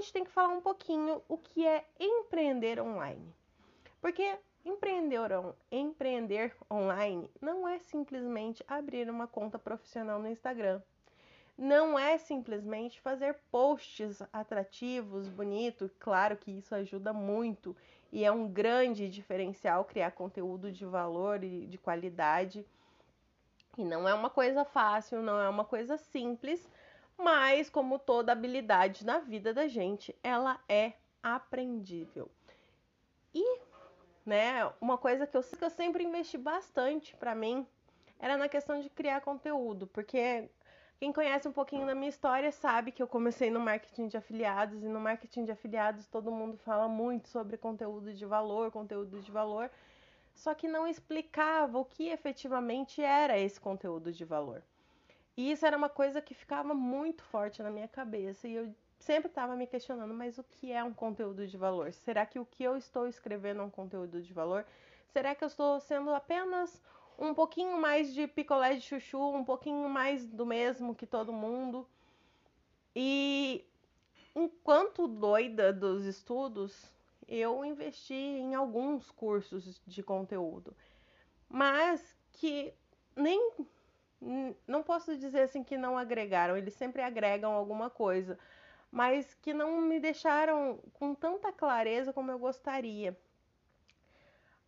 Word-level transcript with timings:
gente 0.00 0.12
tem 0.12 0.24
que 0.24 0.30
falar 0.30 0.48
um 0.48 0.60
pouquinho 0.60 1.22
o 1.28 1.36
que 1.36 1.66
é 1.66 1.84
empreender 1.98 2.80
online. 2.80 3.34
Porque 4.00 4.38
empreender, 4.64 5.30
empreender 5.70 6.56
online 6.70 7.30
não 7.40 7.68
é 7.68 7.78
simplesmente 7.78 8.64
abrir 8.66 9.08
uma 9.10 9.26
conta 9.26 9.58
profissional 9.58 10.18
no 10.18 10.28
Instagram. 10.28 10.80
Não 11.56 11.98
é 11.98 12.16
simplesmente 12.16 13.00
fazer 13.00 13.36
posts 13.50 14.22
atrativos, 14.32 15.28
bonitos. 15.28 15.94
Claro 15.98 16.36
que 16.36 16.50
isso 16.50 16.74
ajuda 16.74 17.12
muito 17.12 17.76
e 18.10 18.24
é 18.24 18.32
um 18.32 18.48
grande 18.48 19.08
diferencial 19.08 19.84
criar 19.84 20.12
conteúdo 20.12 20.72
de 20.72 20.86
valor 20.86 21.44
e 21.44 21.66
de 21.66 21.76
qualidade. 21.76 22.64
E 23.76 23.84
não 23.84 24.08
é 24.08 24.14
uma 24.14 24.30
coisa 24.30 24.64
fácil, 24.64 25.22
não 25.22 25.38
é 25.38 25.48
uma 25.48 25.64
coisa 25.64 25.96
simples, 25.96 26.66
mas 27.22 27.68
como 27.68 27.98
toda 27.98 28.32
habilidade 28.32 29.04
na 29.04 29.18
vida 29.18 29.52
da 29.52 29.68
gente, 29.68 30.14
ela 30.22 30.58
é 30.68 30.94
aprendível. 31.22 32.30
E, 33.34 33.60
né, 34.24 34.70
uma 34.80 34.98
coisa 34.98 35.26
que 35.26 35.36
eu, 35.36 35.42
que 35.42 35.64
eu 35.64 35.70
sempre 35.70 36.04
investi 36.04 36.38
bastante 36.38 37.16
para 37.16 37.34
mim 37.34 37.66
era 38.18 38.36
na 38.36 38.48
questão 38.48 38.80
de 38.80 38.90
criar 38.90 39.20
conteúdo, 39.20 39.86
porque 39.86 40.50
quem 40.98 41.12
conhece 41.12 41.48
um 41.48 41.52
pouquinho 41.52 41.86
da 41.86 41.94
minha 41.94 42.10
história 42.10 42.52
sabe 42.52 42.92
que 42.92 43.02
eu 43.02 43.08
comecei 43.08 43.50
no 43.50 43.60
marketing 43.60 44.08
de 44.08 44.16
afiliados 44.18 44.82
e 44.82 44.88
no 44.88 45.00
marketing 45.00 45.44
de 45.44 45.52
afiliados 45.52 46.06
todo 46.06 46.30
mundo 46.30 46.58
fala 46.58 46.88
muito 46.88 47.28
sobre 47.28 47.56
conteúdo 47.56 48.12
de 48.12 48.26
valor, 48.26 48.70
conteúdo 48.70 49.20
de 49.20 49.30
valor, 49.30 49.70
só 50.34 50.54
que 50.54 50.68
não 50.68 50.86
explicava 50.86 51.78
o 51.78 51.84
que 51.84 52.08
efetivamente 52.08 53.02
era 53.02 53.38
esse 53.38 53.58
conteúdo 53.58 54.12
de 54.12 54.24
valor. 54.24 54.62
E 55.40 55.52
isso 55.52 55.64
era 55.64 55.74
uma 55.74 55.88
coisa 55.88 56.20
que 56.20 56.34
ficava 56.34 56.74
muito 56.74 57.22
forte 57.22 57.62
na 57.62 57.70
minha 57.70 57.88
cabeça 57.88 58.46
e 58.46 58.52
eu 58.56 58.74
sempre 58.98 59.30
estava 59.30 59.56
me 59.56 59.66
questionando, 59.66 60.12
mas 60.12 60.36
o 60.36 60.44
que 60.44 60.70
é 60.70 60.84
um 60.84 60.92
conteúdo 60.92 61.46
de 61.46 61.56
valor? 61.56 61.94
Será 61.94 62.26
que 62.26 62.38
o 62.38 62.44
que 62.44 62.62
eu 62.62 62.76
estou 62.76 63.08
escrevendo 63.08 63.62
é 63.62 63.64
um 63.64 63.70
conteúdo 63.70 64.20
de 64.20 64.34
valor? 64.34 64.66
Será 65.08 65.34
que 65.34 65.42
eu 65.42 65.48
estou 65.48 65.80
sendo 65.80 66.10
apenas 66.10 66.78
um 67.18 67.32
pouquinho 67.32 67.80
mais 67.80 68.12
de 68.12 68.26
picolé 68.26 68.74
de 68.74 68.82
chuchu, 68.82 69.34
um 69.34 69.42
pouquinho 69.42 69.88
mais 69.88 70.26
do 70.26 70.44
mesmo 70.44 70.94
que 70.94 71.06
todo 71.06 71.32
mundo? 71.32 71.88
E 72.94 73.64
enquanto 74.36 75.08
doida 75.08 75.72
dos 75.72 76.04
estudos, 76.04 76.92
eu 77.26 77.64
investi 77.64 78.12
em 78.12 78.54
alguns 78.54 79.10
cursos 79.10 79.80
de 79.86 80.02
conteúdo, 80.02 80.76
mas 81.48 82.14
que 82.30 82.74
nem 83.16 83.52
não 84.66 84.82
posso 84.82 85.16
dizer 85.16 85.42
assim 85.42 85.64
que 85.64 85.78
não 85.78 85.96
agregaram, 85.96 86.56
eles 86.56 86.74
sempre 86.74 87.02
agregam 87.02 87.52
alguma 87.52 87.88
coisa, 87.88 88.38
mas 88.90 89.34
que 89.34 89.54
não 89.54 89.80
me 89.80 89.98
deixaram 89.98 90.78
com 90.94 91.14
tanta 91.14 91.52
clareza 91.52 92.12
como 92.12 92.30
eu 92.30 92.38
gostaria. 92.38 93.16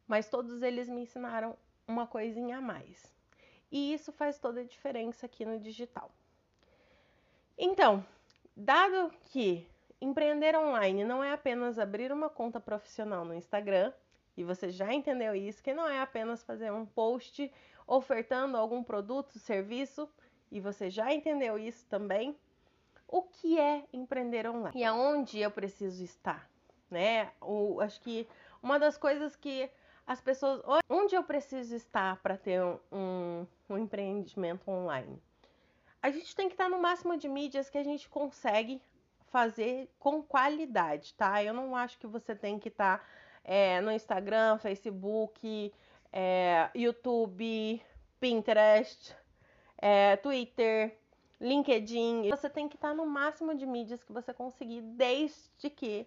Mas 0.06 0.28
todos 0.28 0.62
eles 0.62 0.88
me 0.88 1.02
ensinaram 1.02 1.56
uma 1.86 2.06
coisinha 2.06 2.58
a 2.58 2.60
mais. 2.60 3.12
E 3.70 3.92
isso 3.92 4.12
faz 4.12 4.38
toda 4.38 4.60
a 4.60 4.64
diferença 4.64 5.26
aqui 5.26 5.44
no 5.44 5.58
digital. 5.58 6.10
Então, 7.56 8.04
dado 8.56 9.10
que 9.30 9.66
empreender 10.00 10.56
online 10.56 11.04
não 11.04 11.22
é 11.22 11.32
apenas 11.32 11.78
abrir 11.78 12.12
uma 12.12 12.28
conta 12.28 12.58
profissional 12.58 13.24
no 13.24 13.34
Instagram, 13.34 13.92
e 14.36 14.44
você 14.44 14.70
já 14.70 14.92
entendeu 14.92 15.34
isso, 15.34 15.62
que 15.62 15.74
não 15.74 15.88
é 15.88 16.00
apenas 16.00 16.42
fazer 16.42 16.72
um 16.72 16.86
post 16.86 17.52
ofertando 17.86 18.56
algum 18.56 18.82
produto, 18.82 19.38
serviço, 19.38 20.08
e 20.50 20.60
você 20.60 20.88
já 20.88 21.12
entendeu 21.12 21.58
isso 21.58 21.86
também. 21.86 22.36
O 23.06 23.22
que 23.22 23.58
é 23.58 23.84
empreender 23.92 24.48
online? 24.48 24.78
E 24.78 24.84
aonde 24.84 25.38
eu 25.38 25.50
preciso 25.50 26.02
estar? 26.02 26.50
Né? 26.90 27.30
O, 27.40 27.80
acho 27.80 28.00
que 28.00 28.26
uma 28.62 28.78
das 28.78 28.96
coisas 28.96 29.36
que 29.36 29.70
as 30.06 30.20
pessoas. 30.20 30.62
Onde 30.88 31.14
eu 31.14 31.22
preciso 31.22 31.74
estar 31.74 32.16
para 32.22 32.36
ter 32.36 32.62
um, 32.90 33.46
um 33.68 33.78
empreendimento 33.78 34.70
online? 34.70 35.20
A 36.02 36.10
gente 36.10 36.34
tem 36.34 36.48
que 36.48 36.54
estar 36.54 36.68
no 36.68 36.80
máximo 36.80 37.16
de 37.16 37.28
mídias 37.28 37.70
que 37.70 37.78
a 37.78 37.84
gente 37.84 38.08
consegue 38.08 38.82
fazer 39.30 39.88
com 39.98 40.22
qualidade, 40.22 41.14
tá? 41.14 41.42
Eu 41.42 41.54
não 41.54 41.74
acho 41.76 41.98
que 41.98 42.06
você 42.06 42.34
tem 42.34 42.58
que 42.58 42.68
estar 42.68 43.06
é, 43.44 43.80
no 43.80 43.90
Instagram, 43.90 44.58
Facebook, 44.58 45.72
é, 46.12 46.70
YouTube, 46.74 47.82
Pinterest, 48.20 49.14
é, 49.78 50.16
Twitter, 50.16 50.96
LinkedIn. 51.40 52.28
Você 52.30 52.48
tem 52.48 52.68
que 52.68 52.76
estar 52.76 52.94
no 52.94 53.06
máximo 53.06 53.54
de 53.54 53.66
mídias 53.66 54.04
que 54.04 54.12
você 54.12 54.32
conseguir, 54.32 54.80
desde 54.82 55.68
que 55.70 56.06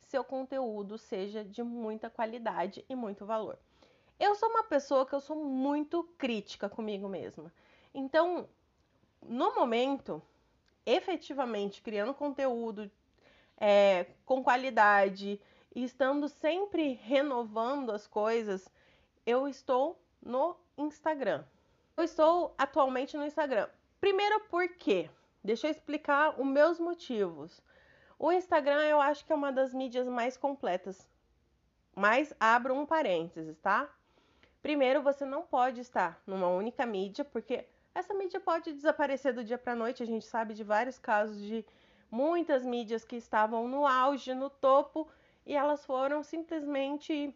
seu 0.00 0.22
conteúdo 0.22 0.98
seja 0.98 1.44
de 1.44 1.62
muita 1.62 2.10
qualidade 2.10 2.84
e 2.88 2.94
muito 2.94 3.24
valor. 3.24 3.58
Eu 4.20 4.34
sou 4.34 4.48
uma 4.50 4.62
pessoa 4.64 5.06
que 5.06 5.14
eu 5.14 5.20
sou 5.20 5.36
muito 5.36 6.04
crítica 6.18 6.68
comigo 6.68 7.08
mesma. 7.08 7.52
Então, 7.92 8.48
no 9.22 9.54
momento, 9.54 10.22
efetivamente 10.86 11.82
criando 11.82 12.14
conteúdo 12.14 12.90
é, 13.56 14.06
com 14.24 14.42
qualidade 14.42 15.40
e 15.74 15.84
estando 15.84 16.28
sempre 16.28 16.92
renovando 17.02 17.90
as 17.90 18.06
coisas, 18.06 18.70
eu 19.26 19.48
estou 19.48 20.00
no 20.22 20.56
Instagram. 20.78 21.44
Eu 21.96 22.04
estou 22.04 22.54
atualmente 22.56 23.16
no 23.16 23.24
Instagram. 23.24 23.68
Primeiro 24.00 24.40
porque, 24.50 25.10
deixa 25.42 25.66
eu 25.66 25.70
explicar 25.70 26.40
os 26.40 26.46
meus 26.46 26.78
motivos. 26.78 27.62
O 28.18 28.30
Instagram 28.30 28.82
eu 28.82 29.00
acho 29.00 29.24
que 29.24 29.32
é 29.32 29.36
uma 29.36 29.52
das 29.52 29.74
mídias 29.74 30.06
mais 30.06 30.36
completas. 30.36 31.08
Mas 31.94 32.34
abro 32.38 32.74
um 32.74 32.86
parênteses, 32.86 33.58
tá? 33.58 33.88
Primeiro, 34.62 35.02
você 35.02 35.24
não 35.24 35.42
pode 35.42 35.80
estar 35.80 36.20
numa 36.26 36.48
única 36.48 36.86
mídia, 36.86 37.24
porque 37.24 37.66
essa 37.94 38.14
mídia 38.14 38.40
pode 38.40 38.72
desaparecer 38.72 39.32
do 39.32 39.44
dia 39.44 39.58
para 39.58 39.74
noite. 39.74 40.02
A 40.02 40.06
gente 40.06 40.24
sabe 40.24 40.54
de 40.54 40.64
vários 40.64 40.98
casos 40.98 41.40
de 41.40 41.64
muitas 42.10 42.64
mídias 42.64 43.04
que 43.04 43.16
estavam 43.16 43.68
no 43.68 43.86
auge, 43.86 44.34
no 44.34 44.48
topo, 44.48 45.08
e 45.46 45.54
elas 45.54 45.84
foram 45.84 46.22
simplesmente 46.22 47.34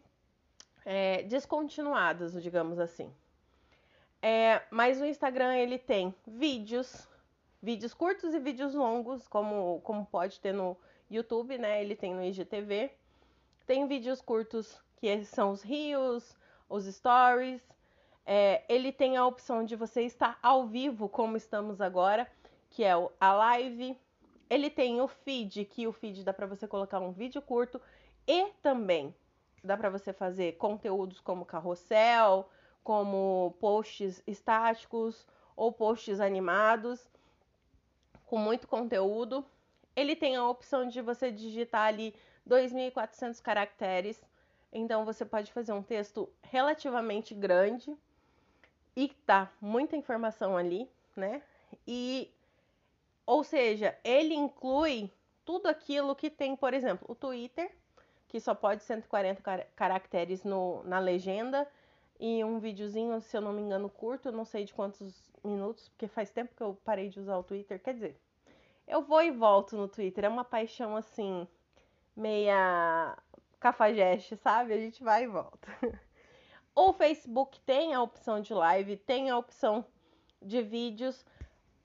é, 0.85 1.23
descontinuadas, 1.23 2.41
digamos 2.41 2.79
assim. 2.79 3.13
É, 4.21 4.61
mas 4.69 4.99
o 4.99 5.05
Instagram 5.05 5.55
ele 5.55 5.77
tem 5.77 6.13
vídeos, 6.27 7.07
vídeos 7.61 7.93
curtos 7.93 8.33
e 8.33 8.39
vídeos 8.39 8.73
longos, 8.73 9.27
como, 9.27 9.79
como 9.81 10.05
pode 10.05 10.39
ter 10.39 10.53
no 10.53 10.75
YouTube, 11.09 11.57
né? 11.57 11.81
Ele 11.81 11.95
tem 11.95 12.13
no 12.13 12.23
IGTV. 12.23 12.91
Tem 13.65 13.87
vídeos 13.87 14.21
curtos 14.21 14.81
que 14.97 15.23
são 15.23 15.51
os 15.51 15.61
rios, 15.61 16.35
os 16.67 16.85
stories. 16.85 17.61
É, 18.25 18.63
ele 18.67 18.91
tem 18.91 19.17
a 19.17 19.25
opção 19.25 19.63
de 19.63 19.75
você 19.75 20.03
estar 20.03 20.37
ao 20.43 20.67
vivo, 20.67 21.07
como 21.07 21.37
estamos 21.37 21.81
agora, 21.81 22.29
que 22.69 22.83
é 22.83 22.91
a 23.19 23.33
live. 23.33 23.97
Ele 24.49 24.69
tem 24.69 24.99
o 24.99 25.07
feed, 25.07 25.65
que 25.65 25.85
o 25.85 25.91
feed 25.91 26.23
dá 26.23 26.33
para 26.33 26.47
você 26.47 26.67
colocar 26.67 26.99
um 26.99 27.11
vídeo 27.11 27.41
curto 27.41 27.79
e 28.27 28.47
também 28.61 29.13
dá 29.63 29.77
para 29.77 29.89
você 29.89 30.11
fazer 30.11 30.57
conteúdos 30.57 31.19
como 31.19 31.45
carrossel, 31.45 32.49
como 32.83 33.55
posts 33.59 34.23
estáticos 34.25 35.27
ou 35.55 35.71
posts 35.71 36.19
animados, 36.19 37.07
com 38.25 38.37
muito 38.37 38.67
conteúdo. 38.67 39.45
Ele 39.95 40.15
tem 40.15 40.35
a 40.35 40.47
opção 40.47 40.87
de 40.87 41.01
você 41.01 41.31
digitar 41.31 41.87
ali 41.87 42.15
2.400 42.47 43.41
caracteres, 43.41 44.23
então 44.71 45.05
você 45.05 45.25
pode 45.25 45.51
fazer 45.51 45.73
um 45.73 45.83
texto 45.83 46.29
relativamente 46.41 47.35
grande 47.35 47.95
e 48.95 49.09
tá 49.25 49.51
muita 49.61 49.95
informação 49.95 50.57
ali, 50.57 50.89
né? 51.15 51.41
E 51.87 52.31
ou 53.29 53.43
seja, 53.43 53.95
ele 54.03 54.33
inclui 54.33 55.11
tudo 55.45 55.67
aquilo 55.67 56.15
que 56.15 56.31
tem, 56.31 56.55
por 56.55 56.73
exemplo, 56.73 57.05
o 57.07 57.13
Twitter, 57.13 57.71
que 58.27 58.39
só 58.39 58.55
pode 58.55 58.81
140 58.81 59.43
caracteres 59.75 60.43
no, 60.43 60.81
na 60.83 60.97
legenda 60.97 61.67
e 62.19 62.43
um 62.43 62.57
videozinho, 62.57 63.21
se 63.21 63.37
eu 63.37 63.41
não 63.41 63.53
me 63.53 63.61
engano, 63.61 63.87
curto, 63.87 64.31
não 64.31 64.45
sei 64.45 64.65
de 64.65 64.73
quantos 64.73 65.31
minutos, 65.43 65.89
porque 65.89 66.07
faz 66.07 66.31
tempo 66.31 66.55
que 66.55 66.63
eu 66.63 66.75
parei 66.83 67.07
de 67.07 67.19
usar 67.19 67.37
o 67.37 67.43
Twitter. 67.43 67.79
Quer 67.79 67.93
dizer, 67.93 68.19
eu 68.87 69.03
vou 69.03 69.21
e 69.21 69.29
volto 69.29 69.77
no 69.77 69.87
Twitter, 69.87 70.25
é 70.25 70.27
uma 70.27 70.43
paixão 70.43 70.95
assim, 70.95 71.47
meia 72.15 73.15
cafajeste, 73.59 74.37
sabe? 74.37 74.73
A 74.73 74.77
gente 74.77 75.03
vai 75.03 75.25
e 75.25 75.27
volta. 75.27 75.67
o 76.73 76.93
Facebook 76.93 77.59
tem 77.59 77.93
a 77.93 78.01
opção 78.01 78.41
de 78.41 78.55
live, 78.55 78.97
tem 78.97 79.29
a 79.29 79.37
opção 79.37 79.85
de 80.41 80.63
vídeos, 80.63 81.23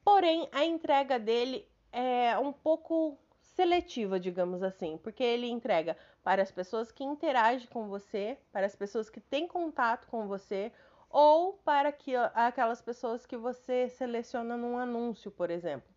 porém 0.04 0.48
a 0.52 0.64
entrega 0.64 1.18
dele 1.18 1.66
é 1.92 2.38
um 2.38 2.52
pouco 2.52 3.18
seletiva, 3.40 4.18
digamos 4.18 4.62
assim, 4.62 4.98
porque 4.98 5.22
ele 5.22 5.48
entrega 5.48 5.96
para 6.22 6.42
as 6.42 6.50
pessoas 6.50 6.90
que 6.90 7.04
interagem 7.04 7.68
com 7.68 7.88
você, 7.88 8.36
para 8.52 8.66
as 8.66 8.74
pessoas 8.74 9.08
que 9.08 9.20
têm 9.20 9.46
contato 9.46 10.06
com 10.08 10.26
você, 10.26 10.72
ou 11.08 11.52
para 11.64 11.92
que, 11.92 12.16
aquelas 12.34 12.82
pessoas 12.82 13.24
que 13.24 13.36
você 13.36 13.88
seleciona 13.88 14.56
num 14.56 14.76
anúncio, 14.76 15.30
por 15.30 15.50
exemplo. 15.50 15.88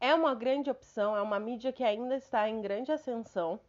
é 0.00 0.14
uma 0.14 0.34
grande 0.34 0.70
opção, 0.70 1.16
é 1.16 1.22
uma 1.22 1.38
mídia 1.38 1.72
que 1.72 1.84
ainda 1.84 2.16
está 2.16 2.48
em 2.48 2.60
grande 2.60 2.90
ascensão. 2.90 3.60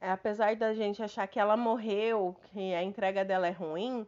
É, 0.00 0.10
apesar 0.10 0.56
da 0.56 0.72
gente 0.72 1.02
achar 1.02 1.26
que 1.26 1.38
ela 1.38 1.56
morreu, 1.56 2.36
que 2.44 2.72
a 2.72 2.82
entrega 2.82 3.24
dela 3.24 3.46
é 3.48 3.50
ruim, 3.50 4.06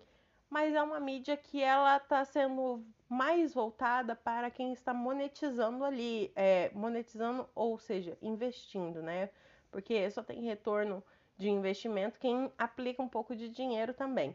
mas 0.48 0.74
é 0.74 0.82
uma 0.82 1.00
mídia 1.00 1.36
que 1.36 1.62
ela 1.62 1.96
está 1.96 2.24
sendo 2.24 2.84
mais 3.12 3.52
voltada 3.52 4.16
para 4.16 4.50
quem 4.50 4.72
está 4.72 4.94
monetizando 4.94 5.84
ali, 5.84 6.32
é, 6.34 6.70
monetizando, 6.72 7.46
ou 7.54 7.78
seja, 7.78 8.16
investindo, 8.22 9.02
né? 9.02 9.28
Porque 9.70 10.10
só 10.10 10.22
tem 10.22 10.40
retorno 10.40 11.04
de 11.36 11.50
investimento 11.50 12.18
quem 12.18 12.50
aplica 12.56 13.02
um 13.02 13.08
pouco 13.08 13.36
de 13.36 13.50
dinheiro 13.50 13.92
também. 13.92 14.34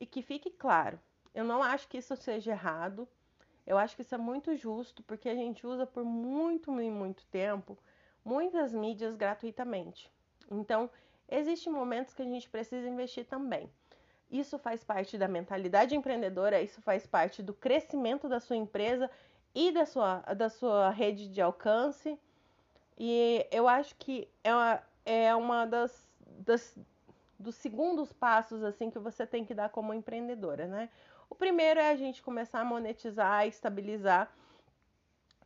E 0.00 0.06
que 0.06 0.22
fique 0.22 0.50
claro, 0.50 1.00
eu 1.34 1.42
não 1.42 1.64
acho 1.64 1.88
que 1.88 1.98
isso 1.98 2.14
seja 2.14 2.52
errado, 2.52 3.08
eu 3.66 3.76
acho 3.76 3.96
que 3.96 4.02
isso 4.02 4.14
é 4.14 4.18
muito 4.18 4.54
justo, 4.54 5.02
porque 5.02 5.28
a 5.28 5.34
gente 5.34 5.66
usa 5.66 5.84
por 5.84 6.04
muito 6.04 6.80
e 6.80 6.90
muito 6.92 7.26
tempo 7.26 7.76
muitas 8.24 8.72
mídias 8.72 9.16
gratuitamente. 9.16 10.08
Então, 10.48 10.88
existem 11.28 11.72
momentos 11.72 12.14
que 12.14 12.22
a 12.22 12.26
gente 12.26 12.48
precisa 12.48 12.88
investir 12.88 13.24
também. 13.24 13.68
Isso 14.32 14.58
faz 14.58 14.82
parte 14.82 15.18
da 15.18 15.28
mentalidade 15.28 15.94
empreendedora, 15.94 16.62
isso 16.62 16.80
faz 16.80 17.06
parte 17.06 17.42
do 17.42 17.52
crescimento 17.52 18.30
da 18.30 18.40
sua 18.40 18.56
empresa 18.56 19.10
e 19.54 19.70
da 19.70 19.84
sua, 19.84 20.20
da 20.34 20.48
sua 20.48 20.88
rede 20.88 21.28
de 21.28 21.42
alcance. 21.42 22.18
E 22.98 23.46
eu 23.50 23.68
acho 23.68 23.94
que 23.96 24.26
é 24.42 24.54
uma, 24.54 24.82
é 25.04 25.34
uma 25.34 25.66
das, 25.66 26.08
das 26.38 26.74
dos 27.38 27.56
segundos 27.56 28.12
passos 28.12 28.62
assim 28.62 28.88
que 28.88 28.98
você 28.98 29.26
tem 29.26 29.44
que 29.44 29.52
dar 29.52 29.68
como 29.68 29.92
empreendedora, 29.92 30.66
né? 30.66 30.88
O 31.28 31.34
primeiro 31.34 31.80
é 31.80 31.90
a 31.90 31.96
gente 31.96 32.22
começar 32.22 32.60
a 32.60 32.64
monetizar, 32.64 33.46
estabilizar, 33.46 34.32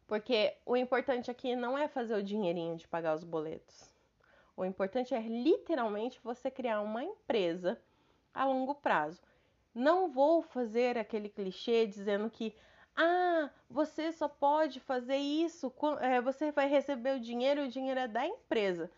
porque 0.06 0.54
o 0.64 0.76
importante 0.76 1.30
aqui 1.30 1.56
não 1.56 1.76
é 1.76 1.88
fazer 1.88 2.14
o 2.14 2.22
dinheirinho 2.22 2.76
de 2.76 2.86
pagar 2.86 3.14
os 3.14 3.24
boletos. 3.24 3.94
O 4.56 4.64
importante 4.64 5.14
é 5.14 5.20
literalmente 5.20 6.20
você 6.22 6.50
criar 6.50 6.80
uma 6.80 7.02
empresa 7.02 7.80
a 8.36 8.44
longo 8.44 8.74
prazo. 8.74 9.20
Não 9.74 10.08
vou 10.08 10.42
fazer 10.42 10.96
aquele 10.96 11.28
clichê 11.28 11.86
dizendo 11.86 12.30
que 12.30 12.54
ah, 12.94 13.50
você 13.68 14.12
só 14.12 14.28
pode 14.28 14.80
fazer 14.80 15.16
isso, 15.16 15.72
é, 16.00 16.20
você 16.20 16.50
vai 16.50 16.68
receber 16.68 17.16
o 17.16 17.20
dinheiro, 17.20 17.64
o 17.64 17.68
dinheiro 17.68 18.00
é 18.00 18.08
da 18.08 18.26
empresa. 18.26 18.90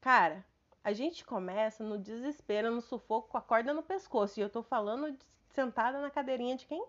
Cara, 0.00 0.44
a 0.82 0.92
gente 0.92 1.24
começa 1.24 1.84
no 1.84 1.98
desespero, 1.98 2.70
no 2.70 2.80
sufoco, 2.80 3.28
com 3.28 3.38
a 3.38 3.42
corda 3.42 3.72
no 3.72 3.82
pescoço. 3.82 4.38
E 4.38 4.42
eu 4.42 4.50
tô 4.50 4.62
falando 4.62 5.16
sentada 5.50 6.00
na 6.00 6.10
cadeirinha 6.10 6.56
de 6.56 6.66
quem, 6.66 6.84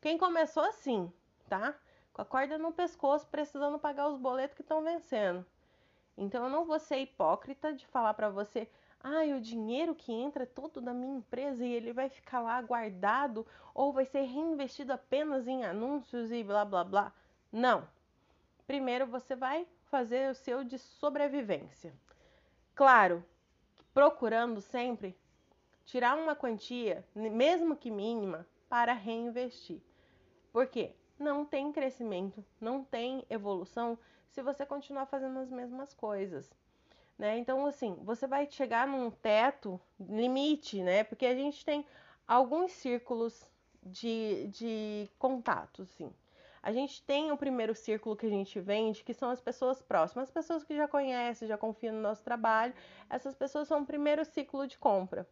quem 0.00 0.16
começou 0.18 0.64
assim, 0.64 1.12
tá? 1.48 1.74
Com 2.12 2.22
a 2.22 2.24
corda 2.24 2.56
no 2.56 2.72
pescoço, 2.72 3.26
precisando 3.28 3.78
pagar 3.78 4.08
os 4.08 4.18
boletos 4.18 4.56
que 4.56 4.62
estão 4.62 4.82
vencendo. 4.82 5.44
Então 6.16 6.44
eu 6.44 6.50
não 6.50 6.64
vou 6.64 6.78
ser 6.78 6.98
hipócrita 6.98 7.72
de 7.72 7.86
falar 7.86 8.14
para 8.14 8.30
você, 8.30 8.68
ah, 9.00 9.22
o 9.36 9.40
dinheiro 9.40 9.94
que 9.94 10.12
entra 10.12 10.44
é 10.44 10.46
todo 10.46 10.80
da 10.80 10.94
minha 10.94 11.18
empresa 11.18 11.64
e 11.64 11.72
ele 11.72 11.92
vai 11.92 12.08
ficar 12.08 12.40
lá 12.40 12.60
guardado 12.62 13.46
ou 13.74 13.92
vai 13.92 14.04
ser 14.04 14.22
reinvestido 14.22 14.92
apenas 14.92 15.46
em 15.46 15.64
anúncios 15.64 16.32
e 16.32 16.42
blá 16.42 16.64
blá 16.64 16.82
blá. 16.82 17.12
Não. 17.52 17.86
Primeiro 18.66 19.06
você 19.06 19.36
vai 19.36 19.66
fazer 19.84 20.30
o 20.30 20.34
seu 20.34 20.64
de 20.64 20.78
sobrevivência. 20.78 21.94
Claro, 22.74 23.24
procurando 23.94 24.60
sempre 24.60 25.16
tirar 25.84 26.16
uma 26.16 26.34
quantia, 26.34 27.06
mesmo 27.14 27.76
que 27.76 27.90
mínima, 27.90 28.46
para 28.68 28.92
reinvestir. 28.92 29.80
Por 30.52 30.66
quê? 30.66 30.94
Não 31.18 31.44
tem 31.44 31.72
crescimento, 31.72 32.44
não 32.60 32.82
tem 32.82 33.24
evolução 33.30 33.96
se 34.30 34.42
você 34.42 34.66
continuar 34.66 35.06
fazendo 35.06 35.38
as 35.38 35.50
mesmas 35.50 35.94
coisas. 35.94 36.50
Né? 37.18 37.38
Então, 37.38 37.66
assim, 37.66 37.96
você 38.02 38.26
vai 38.26 38.46
chegar 38.50 38.86
num 38.86 39.10
teto, 39.10 39.80
limite, 39.98 40.82
né? 40.82 41.02
Porque 41.02 41.24
a 41.24 41.34
gente 41.34 41.64
tem 41.64 41.86
alguns 42.26 42.72
círculos 42.72 43.50
de, 43.82 44.48
de 44.48 45.10
contato, 45.18 45.82
assim. 45.82 46.12
A 46.62 46.72
gente 46.72 47.00
tem 47.04 47.30
o 47.30 47.36
primeiro 47.36 47.74
círculo 47.74 48.16
que 48.16 48.26
a 48.26 48.30
gente 48.30 48.58
vende, 48.58 49.04
que 49.04 49.14
são 49.14 49.30
as 49.30 49.40
pessoas 49.40 49.80
próximas, 49.80 50.28
as 50.28 50.34
pessoas 50.34 50.64
que 50.64 50.74
já 50.74 50.88
conhecem, 50.88 51.46
já 51.46 51.56
confiam 51.56 51.94
no 51.94 52.00
nosso 52.00 52.22
trabalho. 52.22 52.74
Essas 53.08 53.34
pessoas 53.34 53.68
são 53.68 53.82
o 53.82 53.86
primeiro 53.86 54.24
ciclo 54.24 54.66
de 54.66 54.76
compra. 54.76 55.28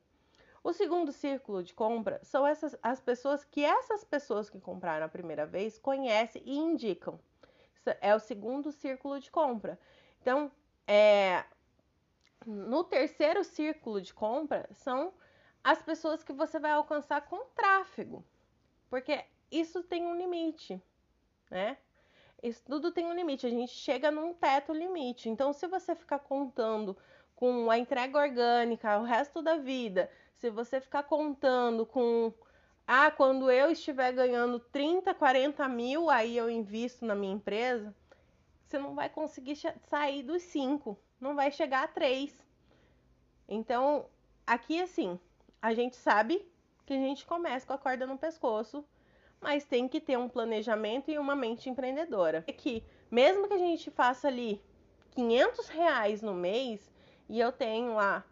O 0.62 0.72
segundo 0.72 1.12
círculo 1.12 1.62
de 1.62 1.74
compra 1.74 2.20
são 2.22 2.46
essas 2.46 2.74
as 2.82 3.00
pessoas 3.00 3.44
que 3.44 3.64
essas 3.64 4.04
pessoas 4.04 4.48
que 4.48 4.60
compraram 4.60 5.04
a 5.04 5.08
primeira 5.08 5.44
vez 5.44 5.76
conhecem 5.76 6.40
e 6.46 6.56
indicam. 6.56 7.18
É 8.00 8.14
o 8.14 8.18
segundo 8.18 8.72
círculo 8.72 9.20
de 9.20 9.30
compra. 9.30 9.78
Então, 10.20 10.50
é, 10.86 11.44
no 12.46 12.84
terceiro 12.84 13.42
círculo 13.44 14.00
de 14.00 14.12
compra 14.12 14.68
são 14.72 15.12
as 15.62 15.82
pessoas 15.82 16.22
que 16.22 16.32
você 16.32 16.58
vai 16.58 16.72
alcançar 16.72 17.22
com 17.22 17.46
tráfego, 17.54 18.24
porque 18.90 19.24
isso 19.50 19.82
tem 19.82 20.04
um 20.06 20.16
limite, 20.16 20.82
né? 21.50 21.78
Isso 22.42 22.62
tudo 22.66 22.92
tem 22.92 23.06
um 23.06 23.14
limite, 23.14 23.46
a 23.46 23.50
gente 23.50 23.72
chega 23.72 24.10
num 24.10 24.34
teto 24.34 24.74
limite. 24.74 25.30
Então, 25.30 25.52
se 25.54 25.66
você 25.66 25.94
ficar 25.94 26.18
contando 26.18 26.94
com 27.34 27.70
a 27.70 27.78
entrega 27.78 28.18
orgânica 28.18 28.98
o 28.98 29.02
resto 29.02 29.40
da 29.40 29.56
vida, 29.56 30.10
se 30.34 30.50
você 30.50 30.78
ficar 30.80 31.04
contando 31.04 31.86
com 31.86 32.34
ah, 32.86 33.10
quando 33.10 33.50
eu 33.50 33.70
estiver 33.70 34.12
ganhando 34.12 34.58
30, 34.58 35.14
40 35.14 35.66
mil, 35.68 36.10
aí 36.10 36.36
eu 36.36 36.50
invisto 36.50 37.04
na 37.04 37.14
minha 37.14 37.32
empresa, 37.32 37.94
você 38.66 38.78
não 38.78 38.94
vai 38.94 39.08
conseguir 39.08 39.56
sair 39.86 40.22
dos 40.22 40.42
5, 40.42 40.98
não 41.20 41.34
vai 41.34 41.50
chegar 41.50 41.84
a 41.84 41.88
3. 41.88 42.34
Então, 43.48 44.06
aqui 44.46 44.80
assim, 44.80 45.18
a 45.62 45.72
gente 45.72 45.96
sabe 45.96 46.46
que 46.84 46.92
a 46.92 46.98
gente 46.98 47.24
começa 47.24 47.66
com 47.66 47.72
a 47.72 47.78
corda 47.78 48.06
no 48.06 48.18
pescoço, 48.18 48.84
mas 49.40 49.64
tem 49.64 49.88
que 49.88 50.00
ter 50.00 50.18
um 50.18 50.28
planejamento 50.28 51.10
e 51.10 51.18
uma 51.18 51.34
mente 51.34 51.70
empreendedora. 51.70 52.44
É 52.46 52.52
que, 52.52 52.84
mesmo 53.10 53.48
que 53.48 53.54
a 53.54 53.58
gente 53.58 53.90
faça 53.90 54.28
ali 54.28 54.62
500 55.12 55.68
reais 55.68 56.20
no 56.20 56.34
mês 56.34 56.92
e 57.28 57.40
eu 57.40 57.50
tenho 57.50 57.94
lá 57.94 58.24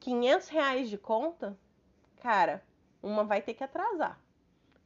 500 0.00 0.48
reais 0.48 0.88
de 0.88 0.96
conta, 0.96 1.58
cara, 2.20 2.62
uma 3.02 3.24
vai 3.24 3.42
ter 3.42 3.54
que 3.54 3.64
atrasar. 3.64 4.18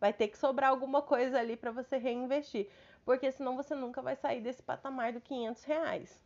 Vai 0.01 0.13
ter 0.13 0.29
que 0.29 0.39
sobrar 0.39 0.71
alguma 0.71 1.03
coisa 1.03 1.39
ali 1.39 1.57
para 1.57 1.71
você 1.71 1.97
reinvestir. 1.97 2.69
Porque 3.05 3.31
senão 3.31 3.57
você 3.57 3.75
nunca 3.75 4.03
vai 4.03 4.17
sair 4.17 4.41
desse 4.41 4.63
patamar 4.63 5.13
do 5.13 5.21
500 5.21 5.65
reais. 5.65 6.23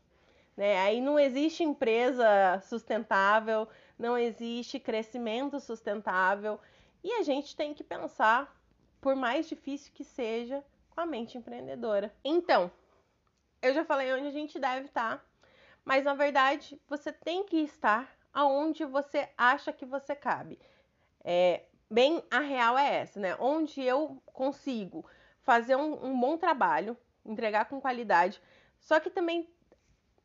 Né? 0.56 0.78
Aí 0.80 1.00
não 1.00 1.18
existe 1.18 1.62
empresa 1.62 2.60
sustentável, 2.62 3.68
não 3.98 4.16
existe 4.16 4.78
crescimento 4.78 5.60
sustentável. 5.60 6.58
E 7.02 7.12
a 7.12 7.22
gente 7.22 7.56
tem 7.56 7.72
que 7.72 7.84
pensar, 7.84 8.54
por 9.00 9.14
mais 9.14 9.48
difícil 9.48 9.92
que 9.94 10.04
seja, 10.04 10.64
com 10.90 11.00
a 11.00 11.06
mente 11.06 11.38
empreendedora. 11.38 12.12
Então, 12.24 12.70
eu 13.62 13.72
já 13.72 13.84
falei 13.84 14.12
onde 14.12 14.26
a 14.26 14.32
gente 14.32 14.58
deve 14.58 14.86
estar, 14.86 15.24
mas 15.84 16.04
na 16.04 16.14
verdade 16.14 16.80
você 16.88 17.12
tem 17.12 17.44
que 17.44 17.58
estar 17.58 18.10
aonde 18.32 18.84
você 18.84 19.28
acha 19.36 19.72
que 19.72 19.84
você 19.84 20.14
cabe. 20.14 20.58
É, 21.22 21.64
bem, 21.90 22.22
a 22.30 22.40
real 22.40 22.78
é 22.78 23.00
essa, 23.00 23.18
né? 23.18 23.36
Onde 23.38 23.82
eu 23.82 24.22
consigo 24.26 25.04
fazer 25.42 25.76
um, 25.76 26.06
um 26.06 26.20
bom 26.20 26.36
trabalho, 26.36 26.96
entregar 27.24 27.66
com 27.66 27.80
qualidade, 27.80 28.40
só 28.78 29.00
que 29.00 29.10
também 29.10 29.48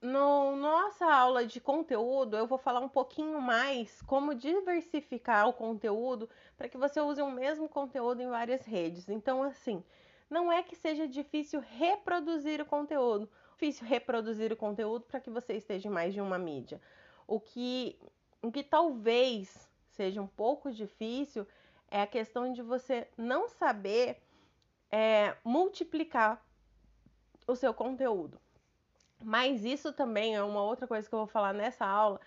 no 0.01 0.55
nossa 0.55 1.05
aula 1.05 1.45
de 1.45 1.59
conteúdo, 1.59 2.37
eu 2.37 2.45
vou 2.45 2.57
falar 2.57 2.79
um 2.79 2.87
pouquinho 2.87 3.41
mais 3.41 4.01
como 4.03 4.35
diversificar 4.35 5.47
o 5.47 5.53
conteúdo 5.53 6.29
para 6.55 6.69
que 6.69 6.77
você 6.77 7.01
use 7.01 7.21
o 7.21 7.31
mesmo 7.31 7.67
conteúdo 7.67 8.21
em 8.21 8.29
várias 8.29 8.63
redes. 8.65 9.09
Então, 9.09 9.41
assim, 9.41 9.83
não 10.29 10.51
é 10.51 10.61
que 10.61 10.75
seja 10.75 11.07
difícil 11.07 11.59
reproduzir 11.59 12.61
o 12.61 12.65
conteúdo, 12.65 13.29
difícil 13.53 13.87
reproduzir 13.87 14.51
o 14.51 14.57
conteúdo 14.57 15.05
para 15.05 15.19
que 15.19 15.29
você 15.29 15.53
esteja 15.53 15.87
em 15.87 15.91
mais 15.91 16.13
de 16.13 16.21
uma 16.21 16.37
mídia. 16.37 16.79
O 17.27 17.39
que, 17.39 17.97
o 18.41 18.51
que 18.51 18.63
talvez 18.63 19.67
seja 19.95 20.21
um 20.21 20.27
pouco 20.27 20.71
difícil 20.71 21.47
é 21.89 22.01
a 22.01 22.07
questão 22.07 22.51
de 22.51 22.61
você 22.61 23.07
não 23.17 23.47
saber 23.47 24.21
é, 24.91 25.35
multiplicar 25.43 26.43
o 27.47 27.55
seu 27.55 27.73
conteúdo. 27.73 28.39
Mas 29.23 29.63
isso 29.63 29.93
também 29.93 30.35
é 30.35 30.43
uma 30.43 30.61
outra 30.61 30.87
coisa 30.87 31.07
que 31.07 31.15
eu 31.15 31.19
vou 31.19 31.27
falar 31.27 31.53
nessa 31.53 31.85
aula, 31.85 32.19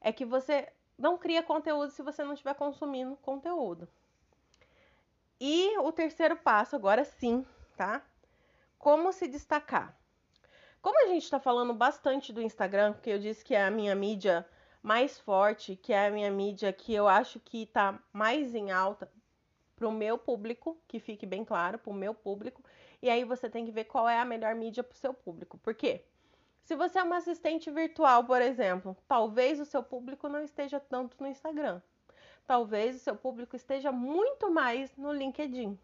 é 0.00 0.12
que 0.12 0.24
você 0.24 0.68
não 0.98 1.16
cria 1.16 1.42
conteúdo 1.42 1.90
se 1.90 2.02
você 2.02 2.22
não 2.22 2.34
estiver 2.34 2.54
consumindo 2.54 3.16
conteúdo. 3.16 3.88
E 5.40 5.76
o 5.78 5.90
terceiro 5.90 6.36
passo, 6.36 6.76
agora 6.76 7.04
sim, 7.04 7.44
tá? 7.76 8.02
Como 8.78 9.12
se 9.12 9.26
destacar? 9.26 9.96
Como 10.80 11.02
a 11.02 11.08
gente 11.08 11.24
está 11.24 11.40
falando 11.40 11.72
bastante 11.72 12.32
do 12.32 12.42
Instagram, 12.42 12.92
porque 12.92 13.10
eu 13.10 13.18
disse 13.18 13.42
que 13.42 13.54
é 13.54 13.64
a 13.64 13.70
minha 13.70 13.94
mídia 13.94 14.46
mais 14.84 15.18
forte, 15.18 15.76
que 15.76 15.94
é 15.94 16.06
a 16.08 16.10
minha 16.10 16.30
mídia 16.30 16.70
que 16.70 16.92
eu 16.92 17.08
acho 17.08 17.40
que 17.40 17.62
está 17.62 17.98
mais 18.12 18.54
em 18.54 18.70
alta 18.70 19.10
para 19.74 19.88
o 19.88 19.92
meu 19.92 20.18
público, 20.18 20.78
que 20.86 21.00
fique 21.00 21.24
bem 21.24 21.42
claro, 21.42 21.78
para 21.78 21.90
o 21.90 21.94
meu 21.94 22.14
público, 22.14 22.62
E 23.00 23.08
aí 23.08 23.24
você 23.24 23.48
tem 23.48 23.64
que 23.64 23.72
ver 23.72 23.84
qual 23.84 24.06
é 24.06 24.18
a 24.18 24.26
melhor 24.26 24.54
mídia 24.54 24.82
para 24.82 24.94
o 24.94 24.98
seu 24.98 25.14
público. 25.14 25.56
Por 25.56 25.74
quê? 25.74 26.04
Se 26.62 26.76
você 26.76 26.98
é 26.98 27.02
uma 27.02 27.16
assistente 27.16 27.70
virtual, 27.70 28.24
por 28.24 28.42
exemplo, 28.42 28.94
talvez 29.08 29.58
o 29.58 29.64
seu 29.64 29.82
público 29.82 30.28
não 30.28 30.42
esteja 30.42 30.78
tanto 30.78 31.16
no 31.18 31.28
Instagram. 31.28 31.80
Talvez 32.46 32.96
o 32.96 32.98
seu 32.98 33.16
público 33.16 33.56
esteja 33.56 33.90
muito 33.90 34.50
mais 34.50 34.94
no 34.98 35.12
LinkedIn. 35.12 35.78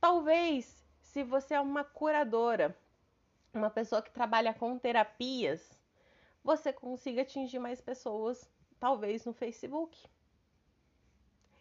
Talvez, 0.00 0.84
se 1.00 1.22
você 1.22 1.54
é 1.54 1.60
uma 1.60 1.84
curadora, 1.84 2.76
uma 3.54 3.70
pessoa 3.70 4.02
que 4.02 4.10
trabalha 4.10 4.52
com 4.52 4.78
terapias, 4.78 5.77
você 6.48 6.72
consiga 6.72 7.20
atingir 7.20 7.58
mais 7.58 7.78
pessoas, 7.78 8.50
talvez 8.80 9.26
no 9.26 9.34
Facebook. 9.34 10.02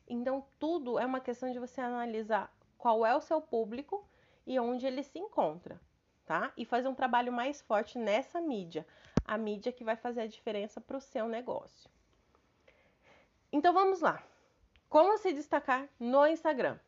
Então, 0.07 0.47
tudo 0.57 0.97
é 0.97 1.05
uma 1.05 1.19
questão 1.19 1.51
de 1.51 1.59
você 1.59 1.81
analisar 1.81 2.49
qual 2.77 3.05
é 3.05 3.13
o 3.13 3.19
seu 3.19 3.41
público 3.41 4.07
e 4.45 4.57
onde 4.57 4.87
ele 4.87 5.03
se 5.03 5.19
encontra, 5.19 5.77
tá? 6.25 6.53
E 6.55 6.63
fazer 6.63 6.87
um 6.87 6.95
trabalho 6.95 7.33
mais 7.33 7.61
forte 7.61 7.97
nessa 7.97 8.39
mídia, 8.39 8.87
a 9.25 9.37
mídia 9.37 9.73
que 9.73 9.83
vai 9.83 9.97
fazer 9.97 10.21
a 10.21 10.27
diferença 10.27 10.79
para 10.79 10.95
o 10.95 11.01
seu 11.01 11.27
negócio. 11.27 11.89
Então, 13.51 13.73
vamos 13.73 13.99
lá. 13.99 14.23
Como 14.87 15.17
se 15.17 15.33
destacar 15.33 15.89
no 15.99 16.25
Instagram? 16.25 16.79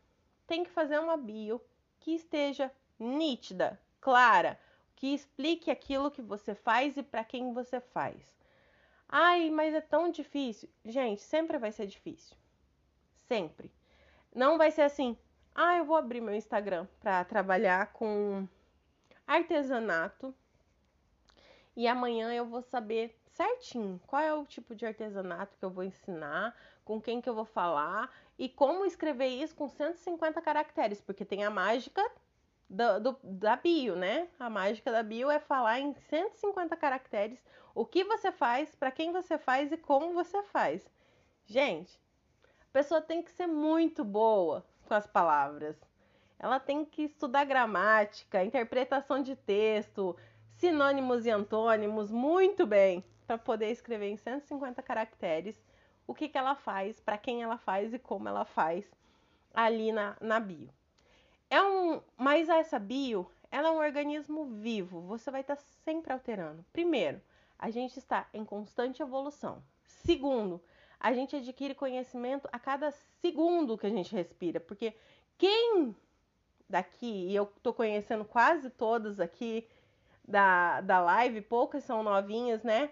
Tem 0.47 0.63
que 0.63 0.69
fazer 0.69 0.99
uma 0.99 1.17
bio 1.17 1.61
que 1.99 2.15
esteja 2.15 2.71
nítida, 2.97 3.77
clara, 3.99 4.57
que 4.99 5.13
explique 5.13 5.71
aquilo 5.71 6.11
que 6.11 6.21
você 6.21 6.53
faz 6.53 6.97
e 6.97 7.01
para 7.01 7.23
quem 7.23 7.53
você 7.53 7.79
faz. 7.79 8.37
Ai, 9.07 9.49
mas 9.49 9.73
é 9.73 9.79
tão 9.79 10.11
difícil. 10.11 10.69
Gente, 10.83 11.21
sempre 11.21 11.57
vai 11.57 11.71
ser 11.71 11.87
difícil. 11.87 12.35
Sempre. 13.15 13.71
Não 14.35 14.57
vai 14.57 14.71
ser 14.71 14.81
assim, 14.81 15.17
ah, 15.55 15.77
eu 15.77 15.85
vou 15.85 15.95
abrir 15.95 16.19
meu 16.19 16.35
Instagram 16.35 16.85
para 16.99 17.23
trabalhar 17.23 17.93
com 17.93 18.45
artesanato 19.25 20.35
e 21.77 21.87
amanhã 21.87 22.33
eu 22.33 22.45
vou 22.45 22.61
saber 22.61 23.17
certinho 23.27 24.01
qual 24.05 24.21
é 24.21 24.33
o 24.33 24.45
tipo 24.45 24.75
de 24.75 24.85
artesanato 24.85 25.57
que 25.57 25.63
eu 25.63 25.69
vou 25.69 25.83
ensinar, 25.85 26.53
com 26.83 26.99
quem 26.99 27.21
que 27.21 27.29
eu 27.29 27.35
vou 27.35 27.45
falar 27.45 28.13
e 28.37 28.49
como 28.49 28.85
escrever 28.85 29.27
isso 29.27 29.55
com 29.55 29.69
150 29.69 30.41
caracteres, 30.41 30.99
porque 30.99 31.23
tem 31.23 31.45
a 31.45 31.49
mágica 31.49 32.05
do, 32.69 32.99
do, 32.99 33.19
da 33.23 33.55
bio, 33.55 33.95
né? 33.95 34.27
A 34.39 34.49
mágica 34.49 34.91
da 34.91 35.01
bio 35.01 35.31
é 35.31 35.39
falar 35.39 35.79
em 35.79 35.93
150 35.93 36.77
caracteres 36.77 37.43
o 37.73 37.85
que 37.85 38.03
você 38.03 38.31
faz, 38.31 38.75
para 38.75 38.91
quem 38.91 39.11
você 39.11 39.37
faz 39.37 39.71
e 39.71 39.77
como 39.77 40.13
você 40.13 40.43
faz. 40.43 40.89
Gente, 41.45 41.99
a 42.61 42.73
pessoa 42.73 43.01
tem 43.01 43.23
que 43.23 43.31
ser 43.31 43.47
muito 43.47 44.03
boa 44.03 44.65
com 44.85 44.93
as 44.93 45.07
palavras. 45.07 45.75
Ela 46.37 46.59
tem 46.59 46.85
que 46.85 47.03
estudar 47.03 47.45
gramática, 47.45 48.43
interpretação 48.43 49.21
de 49.21 49.35
texto, 49.35 50.15
sinônimos 50.57 51.25
e 51.25 51.31
antônimos 51.31 52.11
muito 52.11 52.67
bem 52.67 53.03
para 53.25 53.37
poder 53.37 53.71
escrever 53.71 54.09
em 54.09 54.17
150 54.17 54.81
caracteres 54.81 55.61
o 56.07 56.13
que, 56.13 56.27
que 56.27 56.37
ela 56.37 56.55
faz, 56.55 56.99
para 56.99 57.17
quem 57.17 57.43
ela 57.43 57.57
faz 57.57 57.93
e 57.93 57.99
como 57.99 58.27
ela 58.27 58.43
faz 58.43 58.89
ali 59.53 59.91
na, 59.91 60.17
na 60.19 60.39
bio. 60.39 60.69
É 61.49 61.61
um, 61.61 62.01
mas 62.15 62.47
essa 62.47 62.77
bio, 62.77 63.29
ela 63.51 63.69
é 63.69 63.71
um 63.71 63.79
organismo 63.79 64.45
vivo. 64.45 65.01
Você 65.01 65.31
vai 65.31 65.41
estar 65.41 65.55
tá 65.55 65.61
sempre 65.83 66.13
alterando. 66.13 66.63
Primeiro, 66.71 67.21
a 67.57 67.69
gente 67.69 67.97
está 67.97 68.27
em 68.33 68.45
constante 68.45 69.01
evolução. 69.01 69.63
Segundo, 69.83 70.61
a 70.99 71.13
gente 71.13 71.35
adquire 71.35 71.73
conhecimento 71.73 72.47
a 72.51 72.59
cada 72.59 72.91
segundo 73.21 73.77
que 73.77 73.87
a 73.87 73.89
gente 73.89 74.13
respira, 74.13 74.59
porque 74.59 74.93
quem 75.37 75.95
daqui, 76.69 77.27
e 77.27 77.35
eu 77.35 77.51
estou 77.57 77.73
conhecendo 77.73 78.23
quase 78.23 78.69
todas 78.69 79.19
aqui 79.19 79.67
da, 80.27 80.81
da 80.81 80.99
live, 80.99 81.41
poucas 81.41 81.83
são 81.83 82.03
novinhas, 82.03 82.63
né? 82.63 82.91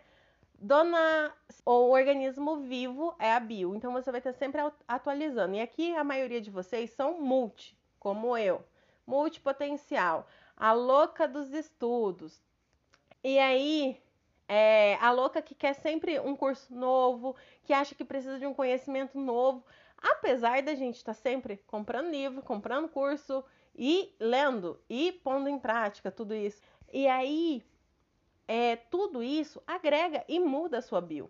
Dona, 0.60 1.32
o 1.64 1.92
organismo 1.92 2.62
vivo 2.62 3.14
é 3.20 3.32
a 3.32 3.40
bio, 3.40 3.76
então 3.76 3.94
você 3.94 4.10
vai 4.10 4.20
estar 4.20 4.34
sempre 4.34 4.60
atualizando. 4.88 5.56
E 5.56 5.62
aqui 5.62 5.96
a 5.96 6.04
maioria 6.04 6.42
de 6.42 6.50
vocês 6.50 6.90
são 6.92 7.22
multi, 7.22 7.77
como 8.00 8.38
eu, 8.38 8.64
multipotencial, 9.06 10.28
a 10.56 10.74
louca 10.74 11.28
dos 11.28 11.54
estudos. 11.54 12.42
E 13.24 13.38
aí, 13.40 14.02
é, 14.48 14.96
a 15.02 15.12
louca 15.12 15.42
que 15.42 15.54
quer 15.54 15.74
sempre 15.74 16.20
um 16.20 16.36
curso 16.36 16.74
novo, 16.74 17.36
que 17.64 17.74
acha 17.74 17.94
que 17.94 18.06
precisa 18.06 18.40
de 18.40 18.46
um 18.46 18.54
conhecimento 18.54 19.20
novo, 19.20 19.66
apesar 19.98 20.62
da 20.62 20.76
gente 20.76 20.96
estar 20.96 21.14
tá 21.14 21.20
sempre 21.20 21.58
comprando 21.68 22.10
livro, 22.10 22.42
comprando 22.42 22.88
curso 22.88 23.44
e 23.76 24.16
lendo 24.20 24.80
e 24.90 25.12
pondo 25.12 25.50
em 25.50 25.60
prática 25.60 26.12
tudo 26.12 26.34
isso. 26.34 26.62
E 26.92 27.08
aí, 27.08 27.64
é, 28.48 28.76
tudo 28.76 29.22
isso 29.22 29.62
agrega 29.68 30.24
e 30.28 30.40
muda 30.40 30.78
a 30.78 30.82
sua 30.82 31.02
bio. 31.02 31.30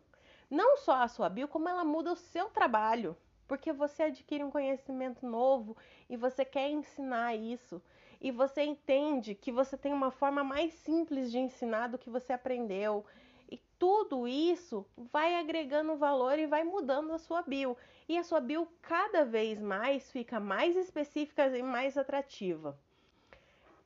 Não 0.50 0.78
só 0.78 1.02
a 1.02 1.08
sua 1.08 1.28
bio, 1.28 1.48
como 1.48 1.68
ela 1.68 1.84
muda 1.84 2.14
o 2.14 2.16
seu 2.16 2.50
trabalho 2.50 3.18
porque 3.48 3.72
você 3.72 4.04
adquire 4.04 4.44
um 4.44 4.52
conhecimento 4.52 5.26
novo 5.26 5.76
e 6.10 6.18
você 6.18 6.44
quer 6.44 6.70
ensinar 6.70 7.36
isso. 7.36 7.82
E 8.20 8.32
você 8.32 8.64
entende 8.64 9.36
que 9.36 9.52
você 9.52 9.78
tem 9.78 9.94
uma 9.94 10.12
forma 10.12 10.44
mais 10.44 10.74
simples 10.74 11.32
de 11.32 11.38
ensinar 11.38 11.88
do 11.88 11.98
que 11.98 12.10
você 12.10 12.34
aprendeu. 12.34 13.06
E 13.50 13.58
tudo 13.80 14.28
isso 14.28 14.86
vai 14.98 15.36
agregando 15.36 15.96
valor 15.96 16.38
e 16.38 16.48
vai 16.48 16.64
mudando 16.64 17.14
a 17.14 17.18
sua 17.18 17.42
bio. 17.42 17.78
E 18.10 18.18
a 18.18 18.24
sua 18.24 18.40
bio 18.40 18.68
cada 18.82 19.24
vez 19.24 19.62
mais 19.62 20.12
fica 20.12 20.40
mais 20.40 20.76
específica 20.76 21.48
e 21.58 21.64
mais 21.64 21.98
atrativa. 21.98 22.78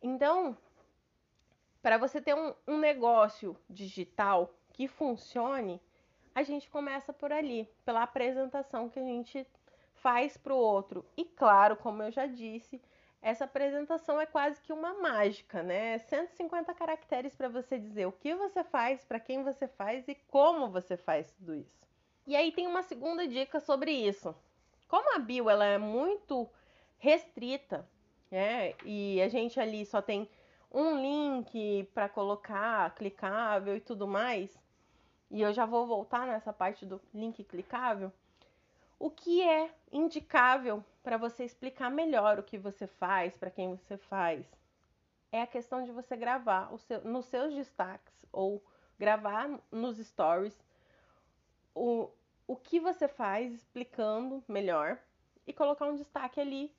Então, 0.02 0.58
para 1.82 1.98
você 1.98 2.22
ter 2.22 2.34
um, 2.34 2.54
um 2.68 2.78
negócio 2.78 3.56
digital 3.70 4.54
que 4.74 4.88
funcione, 4.88 5.82
a 6.34 6.44
gente 6.44 6.70
começa 6.70 7.12
por 7.12 7.32
ali, 7.32 7.70
pela 7.86 8.04
apresentação 8.04 8.90
que 8.90 9.00
a 9.00 9.04
gente 9.04 9.46
faz 9.96 10.38
para 10.38 10.54
o 10.54 10.58
outro. 10.58 11.06
E 11.16 11.26
claro, 11.26 11.76
como 11.76 12.02
eu 12.02 12.12
já 12.12 12.26
disse, 12.26 12.82
essa 13.22 13.46
apresentação 13.46 14.20
é 14.20 14.26
quase 14.26 14.60
que 14.62 14.74
uma 14.74 14.96
mágica, 14.96 15.62
né? 15.62 16.00
150 16.00 16.74
caracteres 16.74 17.36
para 17.36 17.48
você 17.48 17.78
dizer 17.78 18.08
o 18.08 18.12
que 18.12 18.34
você 18.34 18.64
faz, 18.64 19.04
para 19.04 19.20
quem 19.20 19.44
você 19.44 19.68
faz 19.68 20.08
e 20.08 20.16
como 20.28 20.70
você 20.70 20.98
faz 20.98 21.32
tudo 21.34 21.54
isso. 21.54 21.80
E 22.26 22.36
aí 22.36 22.52
tem 22.52 22.66
uma 22.66 22.82
segunda 22.82 23.28
dica 23.28 23.60
sobre 23.60 23.92
isso. 23.92 24.36
Como 24.88 25.16
a 25.16 25.20
bio 25.20 25.50
ela 25.50 25.66
é 25.66 25.78
muito 25.78 26.50
restrita, 26.98 27.88
né? 28.30 28.74
E 28.84 29.22
a 29.22 29.28
gente 29.28 29.60
ali 29.60 29.86
só 29.86 30.02
tem 30.02 30.28
um 30.72 31.00
link 31.00 31.90
para 31.94 32.10
colocar, 32.10 32.96
clicável 32.96 33.76
e 33.76 33.82
tudo 33.82 34.08
mais. 34.08 34.58
E 35.32 35.42
eu 35.42 35.54
já 35.54 35.66
vou 35.66 35.88
voltar 35.88 36.28
nessa 36.28 36.52
parte 36.52 36.86
do 36.86 37.02
link 37.14 37.42
clicável. 37.46 38.12
O 39.00 39.10
que 39.10 39.42
é 39.42 39.74
indicável 39.92 40.84
para 41.02 41.18
você 41.18 41.46
explicar 41.46 41.90
melhor 41.90 42.38
o 42.38 42.44
que 42.44 42.58
você 42.58 42.86
faz, 42.86 43.38
para 43.38 43.50
quem 43.50 43.70
você 43.74 43.98
faz? 43.98 44.46
É 45.32 45.42
a 45.42 45.48
questão 45.48 45.84
de 45.86 45.92
você 45.92 46.18
gravar 46.18 46.70
seu, 46.78 47.02
nos 47.06 47.26
seus 47.26 47.56
destaques 47.56 48.14
ou 48.32 48.62
gravar 49.00 49.50
nos 49.72 49.98
stories 49.98 50.62
o, 51.74 52.10
o 52.46 52.56
que 52.58 52.82
você 52.82 53.08
faz, 53.08 53.54
explicando 53.54 54.44
melhor 54.50 55.00
e 55.48 55.54
colocar 55.54 55.86
um 55.86 55.96
destaque 55.96 56.42
ali. 56.42 56.76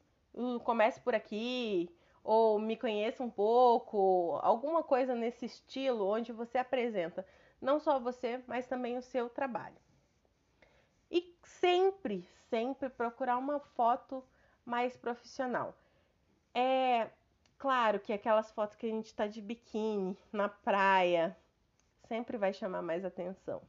Comece 0.62 1.00
por 1.00 1.14
aqui, 1.14 1.90
ou 2.23 2.59
me 2.59 2.76
conheça 2.76 3.23
um 3.23 3.31
pouco, 3.31 4.38
alguma 4.43 4.83
coisa 4.83 5.14
nesse 5.14 5.47
estilo 5.47 6.07
onde 6.07 6.33
você 6.33 6.59
apresenta 6.59 7.26
não 7.62 7.79
só 7.79 7.99
você, 7.99 8.43
mas 8.47 8.67
também 8.67 8.99
o 8.99 9.02
seu 9.02 9.31
trabalho. 9.31 9.76
E 11.09 11.35
sempre, 11.45 12.29
sempre 12.50 12.91
procurar 12.91 13.38
uma 13.38 13.61
foto 13.61 14.23
mais 14.64 14.97
profissional. 14.97 15.75
É 16.52 17.09
claro 17.57 18.00
que 18.00 18.12
aquelas 18.12 18.50
fotos 18.50 18.76
que 18.76 18.87
a 18.87 18.91
gente 18.91 19.07
está 19.07 19.29
de 19.29 19.41
biquíni 19.41 20.19
na 20.33 20.49
praia 20.49 21.37
sempre 22.09 22.37
vai 22.37 22.52
chamar 22.52 22.83
mais 22.83 23.05
atenção. 23.05 23.62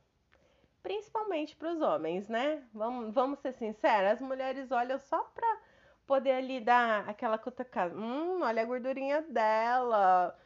Principalmente 0.82 1.56
para 1.56 1.72
os 1.72 1.82
homens, 1.82 2.28
né? 2.28 2.68
Vamos, 2.74 3.14
vamos 3.14 3.40
ser 3.40 3.54
sinceras, 3.54 4.14
as 4.14 4.22
mulheres 4.22 4.72
olham 4.72 5.00
só 5.00 5.24
para 5.24 5.60
poder 6.06 6.32
ali 6.32 6.60
dar 6.60 7.08
aquela 7.08 7.38
cutucada. 7.38 7.96
Hum, 7.96 8.42
olha 8.42 8.62
a 8.62 8.66
gordurinha 8.66 9.22
dela. 9.22 10.38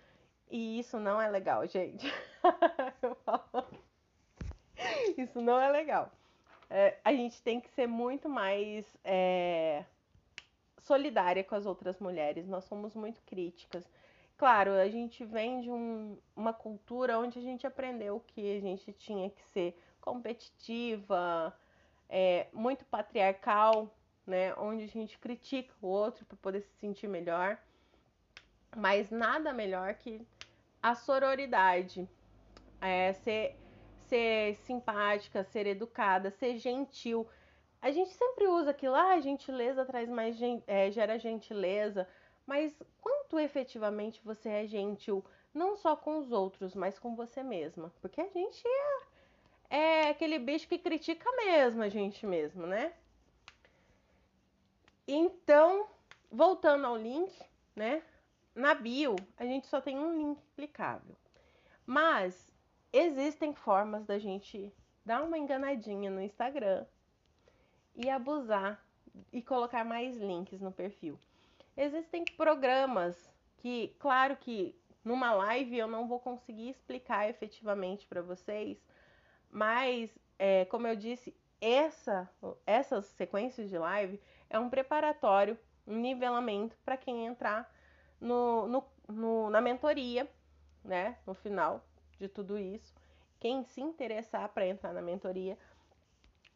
E 0.50 0.80
isso 0.80 1.00
não 1.00 1.22
é 1.22 1.30
legal, 1.30 1.66
gente. 1.68 2.12
isso 5.18 5.42
não 5.42 5.60
é 5.60 5.70
legal. 5.70 6.12
É, 6.70 6.98
a 7.04 7.14
gente 7.14 7.42
tem 7.42 7.60
que 7.60 7.70
ser 7.72 7.88
muito 7.88 8.30
mais 8.30 8.86
é, 9.04 9.84
solidária 10.80 11.44
com 11.44 11.56
as 11.56 11.66
outras 11.66 12.00
mulheres. 12.00 12.48
Nós 12.48 12.66
somos 12.66 12.96
muito 12.96 13.22
críticas. 13.24 13.84
Claro, 14.38 14.74
a 14.74 14.88
gente 14.88 15.26
vem 15.26 15.62
de 15.62 15.72
um, 15.72 16.18
uma 16.36 16.54
cultura 16.54 17.18
onde 17.18 17.40
a 17.40 17.42
gente 17.42 17.66
aprendeu 17.66 18.24
que 18.28 18.58
a 18.58 18.62
gente 18.62 18.94
tinha 18.94 19.30
que 19.30 19.44
ser 19.46 19.76
competitiva, 20.00 21.58
é, 22.08 22.48
muito 22.54 22.86
patriarcal, 22.86 23.92
né? 24.28 24.54
Onde 24.56 24.84
a 24.84 24.88
gente 24.88 25.18
critica 25.18 25.74
o 25.82 25.88
outro 25.88 26.26
para 26.26 26.38
poder 26.38 26.62
se 26.62 26.74
sentir 26.80 27.08
melhor. 27.08 27.58
Mas 28.76 29.10
nada 29.10 29.54
melhor 29.54 29.94
que 29.96 30.22
a 30.84 30.94
sororidade, 30.94 32.08
é, 32.82 33.14
ser, 33.14 33.56
ser 34.08 34.56
simpática, 34.58 35.44
ser 35.44 35.66
educada, 35.66 36.30
ser 36.30 36.58
gentil. 36.58 37.28
A 37.82 37.92
gente 37.92 38.12
sempre 38.12 38.48
usa 38.48 38.72
aquilo, 38.72 38.96
ah, 38.96 39.20
gentileza 39.20 39.86
traz 39.86 40.10
mais, 40.10 40.38
é, 40.68 40.92
gera 40.92 41.18
gentileza, 41.18 42.08
mas 42.46 42.74
quanto 43.02 43.40
efetivamente 43.40 44.22
você 44.24 44.50
é 44.50 44.68
gentil, 44.68 45.24
não 45.54 45.76
só 45.76 45.96
com 45.96 46.18
os 46.18 46.32
outros, 46.32 46.76
mas 46.76 47.00
com 47.00 47.16
você 47.16 47.44
mesma? 47.44 47.94
Porque 48.02 48.22
a 48.22 48.28
gente 48.28 48.64
é, 49.70 49.78
é 49.78 50.10
aquele 50.10 50.40
bicho 50.40 50.68
que 50.68 50.78
critica 50.78 51.30
mesmo 51.36 51.84
a 51.84 51.90
gente 51.90 52.26
mesmo, 52.26 52.66
né? 52.66 52.94
Então, 55.08 55.88
voltando 56.30 56.86
ao 56.86 56.98
link, 56.98 57.34
né? 57.76 58.04
Na 58.54 58.74
bio, 58.74 59.16
a 59.38 59.46
gente 59.46 59.68
só 59.68 59.80
tem 59.80 59.98
um 59.98 60.18
link 60.18 60.42
clicável. 60.56 61.16
Mas 61.86 62.54
existem 62.92 63.54
formas 63.54 64.06
da 64.06 64.20
gente 64.20 64.74
dar 65.06 65.24
uma 65.24 65.38
enganadinha 65.38 66.10
no 66.10 66.22
Instagram 66.22 66.86
e 67.96 68.10
abusar 68.10 68.84
e 69.32 69.42
colocar 69.42 69.86
mais 69.86 70.18
links 70.18 70.60
no 70.60 70.72
perfil. 70.72 71.18
Existem 71.78 72.26
programas 72.26 73.32
que, 73.58 73.96
claro 74.00 74.36
que 74.36 74.76
numa 75.04 75.32
live 75.34 75.78
eu 75.78 75.88
não 75.88 76.08
vou 76.08 76.20
conseguir 76.20 76.70
explicar 76.70 77.30
efetivamente 77.30 78.06
para 78.06 78.22
vocês, 78.22 78.78
mas 79.50 80.10
é, 80.38 80.66
como 80.66 80.88
eu 80.88 80.96
disse, 80.96 81.34
essa, 81.62 82.30
essas 82.66 83.06
sequências 83.06 83.70
de 83.70 83.78
live 83.78 84.20
é 84.50 84.60
um 84.60 84.70
preparatório, 84.70 85.58
um 85.86 85.96
nivelamento 85.96 86.78
para 86.84 86.98
quem 86.98 87.26
entrar 87.26 87.72
no, 88.20 88.68
no, 88.68 88.84
no, 89.08 89.50
na 89.50 89.62
mentoria, 89.62 90.30
né? 90.84 91.18
No 91.26 91.34
final 91.34 91.84
de 92.20 92.28
tudo 92.28 92.58
isso. 92.58 92.94
Quem 93.40 93.64
se 93.64 93.82
interessar 93.82 94.50
para 94.50 94.68
entrar 94.68 94.94
na 94.94 95.02
mentoria. 95.02 95.58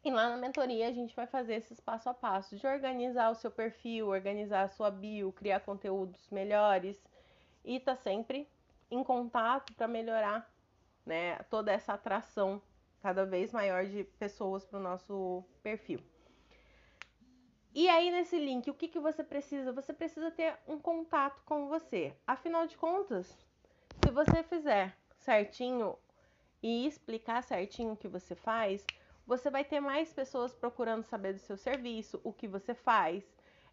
E 0.04 0.10
lá 0.10 0.30
na 0.30 0.36
mentoria 0.36 0.88
a 0.88 0.92
gente 0.92 1.14
vai 1.14 1.26
fazer 1.26 1.54
esses 1.54 1.78
passo 1.78 2.08
a 2.08 2.14
passo 2.14 2.56
de 2.56 2.66
organizar 2.66 3.30
o 3.30 3.36
seu 3.36 3.50
perfil, 3.50 4.08
organizar 4.08 4.62
a 4.62 4.68
sua 4.68 4.90
bio, 4.90 5.32
criar 5.32 5.60
conteúdos 5.60 6.28
melhores 6.28 7.00
e 7.64 7.78
tá 7.78 7.94
sempre 7.94 8.48
em 8.90 9.04
contato 9.04 9.72
para 9.74 9.86
melhorar, 9.86 10.52
né, 11.06 11.36
toda 11.48 11.72
essa 11.72 11.94
atração 11.94 12.60
cada 13.00 13.24
vez 13.24 13.52
maior 13.52 13.86
de 13.86 14.04
pessoas 14.04 14.64
para 14.64 14.78
o 14.78 14.82
nosso 14.82 15.44
perfil. 15.62 16.00
E 17.74 17.88
aí, 17.88 18.10
nesse 18.10 18.38
link, 18.38 18.70
o 18.70 18.74
que, 18.74 18.86
que 18.86 19.00
você 19.00 19.24
precisa? 19.24 19.72
Você 19.72 19.94
precisa 19.94 20.30
ter 20.30 20.54
um 20.68 20.78
contato 20.78 21.42
com 21.46 21.68
você. 21.68 22.14
Afinal 22.26 22.66
de 22.66 22.76
contas, 22.76 23.34
se 24.04 24.10
você 24.10 24.42
fizer 24.42 24.94
certinho 25.16 25.96
e 26.62 26.86
explicar 26.86 27.42
certinho 27.42 27.92
o 27.92 27.96
que 27.96 28.08
você 28.08 28.34
faz, 28.34 28.84
você 29.26 29.48
vai 29.48 29.64
ter 29.64 29.80
mais 29.80 30.12
pessoas 30.12 30.52
procurando 30.54 31.02
saber 31.04 31.32
do 31.32 31.38
seu 31.38 31.56
serviço, 31.56 32.20
o 32.22 32.30
que 32.30 32.46
você 32.46 32.74
faz, 32.74 33.24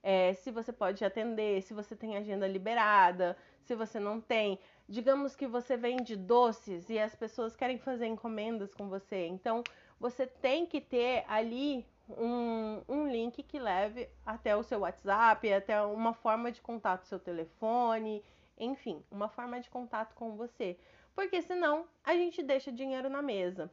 é, 0.02 0.34
se 0.34 0.50
você 0.50 0.72
pode 0.72 1.04
atender, 1.04 1.62
se 1.62 1.74
você 1.74 1.94
tem 1.94 2.16
agenda 2.16 2.48
liberada, 2.48 3.36
se 3.64 3.76
você 3.76 4.00
não 4.00 4.22
tem. 4.22 4.58
Digamos 4.88 5.36
que 5.36 5.46
você 5.46 5.76
vende 5.76 6.16
doces 6.16 6.90
e 6.90 6.98
as 6.98 7.14
pessoas 7.16 7.54
querem 7.54 7.78
fazer 7.78 8.08
encomendas 8.08 8.74
com 8.74 8.88
você. 8.88 9.28
Então, 9.28 9.62
você 10.00 10.26
tem 10.26 10.66
que 10.66 10.80
ter 10.80 11.26
ali 11.28 11.86
um, 12.18 12.82
um 12.88 13.08
link 13.08 13.44
que 13.44 13.60
leve 13.60 14.10
até 14.26 14.56
o 14.56 14.64
seu 14.64 14.80
WhatsApp, 14.80 15.52
até 15.54 15.82
uma 15.82 16.14
forma 16.14 16.52
de 16.52 16.62
contato 16.62 17.06
seu 17.06 17.20
telefone, 17.20 18.24
enfim, 18.58 19.04
uma 19.12 19.30
forma 19.30 19.60
de 19.60 19.70
contato 19.70 20.16
com 20.16 20.36
você. 20.36 20.78
Porque 21.14 21.42
senão 21.42 21.88
a 22.04 22.14
gente 22.16 22.42
deixa 22.42 22.72
dinheiro 22.72 23.10
na 23.10 23.22
mesa. 23.22 23.72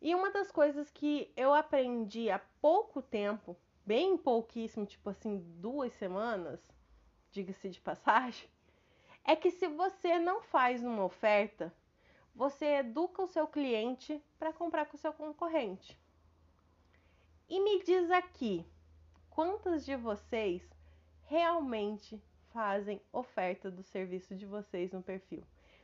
E 0.00 0.14
uma 0.14 0.30
das 0.30 0.50
coisas 0.50 0.90
que 0.90 1.30
eu 1.36 1.52
aprendi 1.52 2.30
há 2.30 2.40
pouco 2.60 3.02
tempo, 3.02 3.56
bem 3.84 4.16
pouquíssimo, 4.16 4.86
tipo 4.86 5.10
assim, 5.10 5.38
duas 5.58 5.92
semanas, 5.92 6.60
diga-se 7.30 7.68
de 7.68 7.80
passagem, 7.80 8.48
é 9.24 9.36
que 9.36 9.50
se 9.50 9.68
você 9.68 10.18
não 10.18 10.40
faz 10.40 10.82
uma 10.82 11.04
oferta, 11.04 11.72
você 12.34 12.76
educa 12.76 13.22
o 13.22 13.28
seu 13.28 13.46
cliente 13.46 14.22
para 14.38 14.52
comprar 14.52 14.86
com 14.86 14.96
o 14.96 15.00
seu 15.00 15.12
concorrente. 15.12 15.98
E 17.50 17.58
me 17.58 17.82
diz 17.82 18.08
aqui, 18.12 18.64
quantas 19.28 19.84
de 19.84 19.96
vocês 19.96 20.62
realmente 21.26 22.22
fazem 22.52 23.02
oferta 23.12 23.68
do 23.68 23.82
serviço 23.82 24.36
de 24.36 24.46
vocês 24.46 24.92
no 24.92 25.02
perfil? 25.02 25.42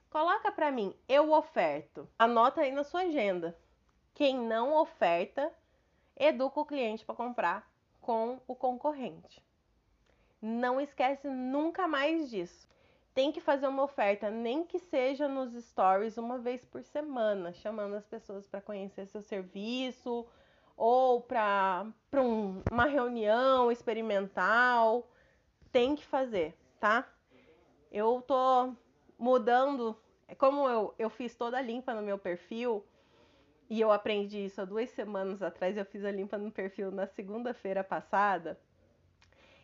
Coloca 0.08 0.52
para 0.52 0.70
mim, 0.70 0.94
eu 1.08 1.32
oferto. 1.32 2.08
Anota 2.16 2.60
aí 2.60 2.70
na 2.70 2.84
sua 2.84 3.00
agenda. 3.00 3.58
Quem 4.14 4.38
não 4.38 4.74
oferta, 4.74 5.52
educa 6.16 6.60
o 6.60 6.64
cliente 6.64 7.04
para 7.04 7.16
comprar 7.16 7.68
com 8.00 8.40
o 8.46 8.54
concorrente. 8.54 9.42
Não 10.40 10.80
esquece 10.80 11.28
nunca 11.28 11.88
mais 11.88 12.30
disso. 12.30 12.68
Tem 13.12 13.32
que 13.32 13.40
fazer 13.40 13.66
uma 13.66 13.82
oferta, 13.82 14.30
nem 14.30 14.64
que 14.64 14.78
seja 14.78 15.26
nos 15.26 15.52
stories 15.52 16.16
uma 16.16 16.38
vez 16.38 16.64
por 16.64 16.84
semana, 16.84 17.52
chamando 17.52 17.96
as 17.96 18.06
pessoas 18.06 18.46
para 18.46 18.60
conhecer 18.60 19.06
seu 19.06 19.20
serviço, 19.20 20.24
ou 20.76 21.20
para 21.20 21.86
um, 22.14 22.62
uma 22.70 22.84
reunião 22.84 23.72
experimental, 23.72 25.08
tem 25.72 25.96
que 25.96 26.04
fazer, 26.04 26.54
tá? 26.78 27.08
Eu 27.90 28.22
tô 28.26 28.74
mudando, 29.18 29.96
é 30.28 30.34
como 30.34 30.68
eu, 30.68 30.94
eu 30.98 31.08
fiz 31.08 31.34
toda 31.34 31.56
a 31.56 31.62
limpa 31.62 31.94
no 31.94 32.02
meu 32.02 32.18
perfil, 32.18 32.84
e 33.68 33.80
eu 33.80 33.90
aprendi 33.90 34.44
isso 34.44 34.60
há 34.60 34.64
duas 34.64 34.90
semanas 34.90 35.42
atrás, 35.42 35.76
eu 35.76 35.84
fiz 35.84 36.04
a 36.04 36.10
limpa 36.10 36.38
no 36.38 36.52
perfil 36.52 36.90
na 36.90 37.06
segunda-feira 37.06 37.82
passada. 37.82 38.58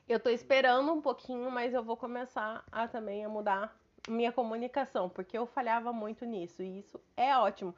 Eu 0.08 0.18
tô 0.18 0.28
esperando 0.30 0.92
um 0.92 1.00
pouquinho, 1.00 1.50
mas 1.50 1.72
eu 1.72 1.82
vou 1.84 1.96
começar 1.96 2.64
a 2.72 2.88
também 2.88 3.24
a 3.24 3.28
mudar 3.28 3.76
minha 4.08 4.32
comunicação, 4.32 5.08
porque 5.08 5.38
eu 5.38 5.46
falhava 5.46 5.92
muito 5.92 6.24
nisso, 6.24 6.62
e 6.62 6.80
isso 6.80 7.00
é 7.16 7.36
ótimo. 7.36 7.74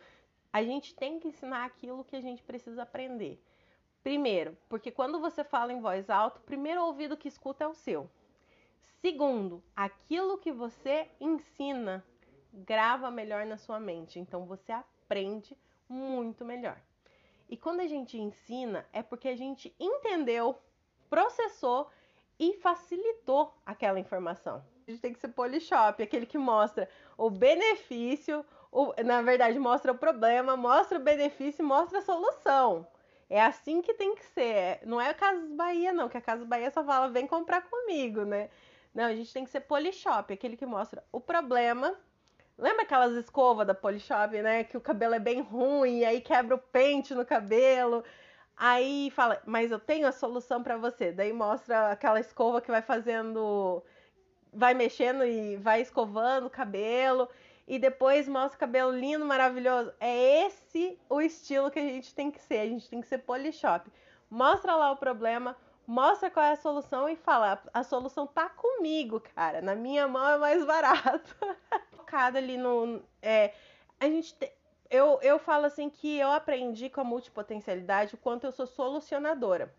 A 0.55 0.62
gente 0.62 0.95
tem 0.95 1.19
que 1.19 1.27
ensinar 1.27 1.64
aquilo 1.64 2.05
que 2.05 2.14
a 2.14 2.21
gente 2.21 2.40
precisa 2.40 2.85
aprender. 2.85 3.43
Primeiro, 4.05 4.57
porque 4.69 4.88
quando 4.88 5.19
você 5.19 5.43
fala 5.43 5.73
em 5.73 5.81
voz 5.81 6.09
alta, 6.09 6.38
o 6.38 6.43
primeiro 6.45 6.81
ouvido 6.81 7.17
que 7.17 7.27
escuta 7.27 7.64
é 7.64 7.67
o 7.67 7.75
seu. 7.75 8.09
Segundo, 9.01 9.61
aquilo 9.75 10.38
que 10.38 10.53
você 10.53 11.11
ensina 11.21 12.05
grava 12.53 13.11
melhor 13.11 13.45
na 13.45 13.57
sua 13.57 13.81
mente, 13.81 14.21
então 14.21 14.47
você 14.47 14.71
aprende 14.71 15.59
muito 15.88 16.45
melhor. 16.45 16.81
E 17.49 17.57
quando 17.57 17.81
a 17.81 17.88
gente 17.88 18.17
ensina, 18.17 18.87
é 18.93 19.03
porque 19.03 19.27
a 19.27 19.37
gente 19.37 19.75
entendeu, 19.77 20.57
processou 21.11 21.90
e 22.38 22.55
facilitou 22.55 23.55
aquela 23.64 23.99
informação. 23.99 24.64
A 24.87 24.90
gente 24.90 25.01
tem 25.01 25.12
que 25.12 25.18
ser 25.18 25.29
polishop, 25.29 26.03
aquele 26.03 26.27
que 26.27 26.37
mostra 26.37 26.88
o 27.16 27.31
benefício, 27.31 28.44
o, 28.70 28.92
na 29.05 29.23
verdade, 29.23 29.59
mostra 29.59 29.92
o 29.92 29.99
problema, 29.99 30.57
mostra 30.57 30.99
o 30.99 31.03
benefício, 31.03 31.64
mostra 31.64 32.01
a 32.01 32.03
solução. 32.03 32.87
É 33.31 33.40
assim 33.40 33.81
que 33.81 33.94
tem 33.94 34.14
que 34.14 34.25
ser. 34.27 34.81
Não 34.85 35.01
é 35.01 35.09
a 35.09 35.14
Casas 35.14 35.51
Bahia, 35.53 35.92
não, 35.92 36.09
que 36.09 36.18
a 36.18 36.20
Casas 36.20 36.47
Bahia 36.47 36.70
só 36.70 36.85
fala, 36.85 37.09
vem 37.09 37.27
comprar 37.27 37.62
comigo, 37.62 38.25
né? 38.25 38.51
Não, 38.94 39.05
a 39.05 39.14
gente 39.14 39.33
tem 39.33 39.44
que 39.44 39.51
ser 39.51 39.61
Polishop, 39.61 40.33
aquele 40.33 40.57
que 40.57 40.66
mostra 40.66 41.03
o 41.11 41.20
problema. 41.20 41.97
Lembra 42.57 42.83
aquelas 42.83 43.14
escovas 43.14 43.66
da 43.66 43.75
Polishop, 43.75 44.40
né? 44.42 44.64
Que 44.64 44.77
o 44.77 44.81
cabelo 44.81 45.14
é 45.14 45.18
bem 45.18 45.40
ruim, 45.40 46.01
e 46.01 46.05
aí 46.05 46.20
quebra 46.20 46.55
o 46.55 46.59
pente 46.59 47.14
no 47.14 47.25
cabelo. 47.25 48.05
Aí 48.57 49.11
fala, 49.11 49.40
mas 49.45 49.71
eu 49.71 49.79
tenho 49.79 50.07
a 50.07 50.12
solução 50.12 50.62
para 50.62 50.77
você. 50.77 51.12
Daí 51.12 51.33
mostra 51.33 51.90
aquela 51.90 52.21
escova 52.21 52.61
que 52.61 52.71
vai 52.71 52.83
fazendo, 52.83 53.83
vai 54.53 54.75
mexendo 54.75 55.25
e 55.25 55.57
vai 55.57 55.81
escovando 55.81 56.47
o 56.47 56.51
cabelo 56.51 57.29
e 57.67 57.79
depois 57.79 58.29
mostra 58.29 58.57
o 58.57 58.61
cabelo 58.61 58.93
lindo, 58.93 59.25
maravilhoso. 59.25 59.93
É 59.99 60.47
esse 60.47 60.99
o 61.09 61.21
estilo 61.21 61.71
que 61.71 61.79
a 61.79 61.83
gente 61.83 62.14
tem 62.14 62.31
que 62.31 62.40
ser. 62.40 62.61
A 62.61 62.67
gente 62.67 62.88
tem 62.88 63.01
que 63.01 63.09
ser 63.09 63.19
polishop. 63.19 63.90
Mostra 64.31 64.77
lá 64.77 64.90
o 64.90 64.97
problema, 64.97 65.57
mostra 65.87 66.31
qual 66.31 66.45
é 66.45 66.53
a 66.53 66.57
solução 66.57 67.09
e 67.09 67.17
fala: 67.17 67.62
a 67.73 67.83
solução 67.83 68.27
tá 68.27 68.49
comigo, 68.51 69.21
cara. 69.35 69.62
Na 69.62 69.75
minha 69.75 70.07
mão 70.07 70.29
é 70.29 70.38
mais 70.38 70.64
barato. 70.64 71.35
Focada 71.97 72.38
ali 72.38 72.57
no. 72.57 73.03
É, 73.23 73.55
a 73.99 74.07
gente. 74.07 74.35
Te, 74.35 74.53
eu, 74.90 75.18
eu 75.23 75.38
falo 75.38 75.66
assim 75.66 75.90
que 75.90 76.18
eu 76.18 76.31
aprendi 76.31 76.88
com 76.88 77.01
a 77.01 77.05
multipotencialidade 77.05 78.14
o 78.14 78.18
quanto 78.18 78.44
eu 78.44 78.53
sou 78.53 78.66
solucionadora. 78.66 79.75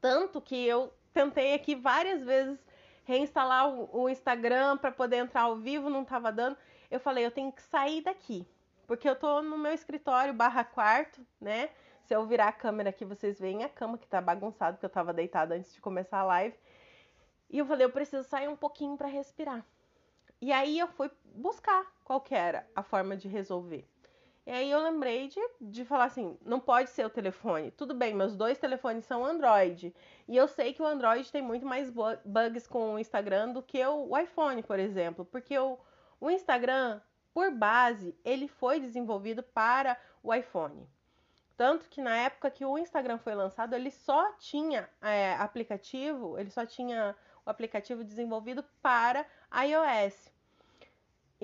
Tanto 0.00 0.40
que 0.40 0.66
eu 0.66 0.92
tentei 1.12 1.54
aqui 1.54 1.74
várias 1.74 2.22
vezes 2.22 2.58
reinstalar 3.04 3.68
o, 3.68 3.88
o 3.92 4.08
Instagram 4.08 4.76
para 4.76 4.90
poder 4.90 5.16
entrar 5.16 5.42
ao 5.42 5.56
vivo, 5.56 5.90
não 5.90 6.02
estava 6.02 6.32
dando 6.32 6.56
eu 6.94 7.00
falei, 7.00 7.26
eu 7.26 7.30
tenho 7.30 7.50
que 7.50 7.62
sair 7.62 8.02
daqui, 8.02 8.46
porque 8.86 9.08
eu 9.08 9.16
tô 9.16 9.42
no 9.42 9.58
meu 9.58 9.72
escritório 9.72 10.32
barra 10.32 10.62
quarto, 10.62 11.26
né? 11.40 11.70
Se 12.04 12.14
eu 12.14 12.24
virar 12.24 12.48
a 12.48 12.52
câmera 12.52 12.90
aqui, 12.90 13.04
vocês 13.04 13.40
veem 13.40 13.64
a 13.64 13.68
cama 13.68 13.98
que 13.98 14.06
tá 14.06 14.20
bagunçada, 14.20 14.74
porque 14.74 14.86
eu 14.86 14.90
tava 14.90 15.12
deitada 15.12 15.56
antes 15.56 15.74
de 15.74 15.80
começar 15.80 16.18
a 16.18 16.24
live. 16.24 16.56
E 17.50 17.58
eu 17.58 17.66
falei, 17.66 17.84
eu 17.86 17.90
preciso 17.90 18.22
sair 18.28 18.48
um 18.48 18.54
pouquinho 18.54 18.96
para 18.96 19.08
respirar. 19.08 19.64
E 20.40 20.52
aí 20.52 20.78
eu 20.78 20.86
fui 20.86 21.10
buscar 21.24 21.84
qual 22.04 22.20
que 22.20 22.34
era 22.34 22.64
a 22.76 22.82
forma 22.82 23.16
de 23.16 23.26
resolver. 23.26 23.88
E 24.46 24.50
aí 24.50 24.70
eu 24.70 24.78
lembrei 24.82 25.28
de, 25.28 25.40
de 25.58 25.84
falar 25.86 26.04
assim, 26.04 26.38
não 26.44 26.60
pode 26.60 26.90
ser 26.90 27.06
o 27.06 27.10
telefone. 27.10 27.70
Tudo 27.70 27.94
bem, 27.94 28.14
meus 28.14 28.36
dois 28.36 28.58
telefones 28.58 29.06
são 29.06 29.24
Android. 29.24 29.94
E 30.28 30.36
eu 30.36 30.46
sei 30.46 30.74
que 30.74 30.82
o 30.82 30.86
Android 30.86 31.30
tem 31.32 31.40
muito 31.40 31.64
mais 31.64 31.90
bugs 32.24 32.66
com 32.66 32.94
o 32.94 32.98
Instagram 32.98 33.52
do 33.52 33.62
que 33.62 33.84
o 33.86 34.16
iPhone, 34.18 34.62
por 34.62 34.78
exemplo. 34.78 35.24
Porque 35.24 35.58
o, 35.58 35.78
o 36.20 36.30
Instagram, 36.30 37.00
por 37.32 37.50
base, 37.52 38.14
ele 38.22 38.46
foi 38.46 38.80
desenvolvido 38.80 39.42
para 39.42 39.96
o 40.22 40.34
iPhone. 40.34 40.86
Tanto 41.56 41.88
que 41.88 42.02
na 42.02 42.16
época 42.16 42.50
que 42.50 42.66
o 42.66 42.76
Instagram 42.76 43.16
foi 43.16 43.34
lançado, 43.34 43.74
ele 43.74 43.90
só 43.90 44.32
tinha 44.32 44.90
é, 45.00 45.34
aplicativo, 45.36 46.38
ele 46.38 46.50
só 46.50 46.66
tinha 46.66 47.16
o 47.46 47.50
aplicativo 47.50 48.04
desenvolvido 48.04 48.62
para 48.82 49.24
iOS. 49.52 50.33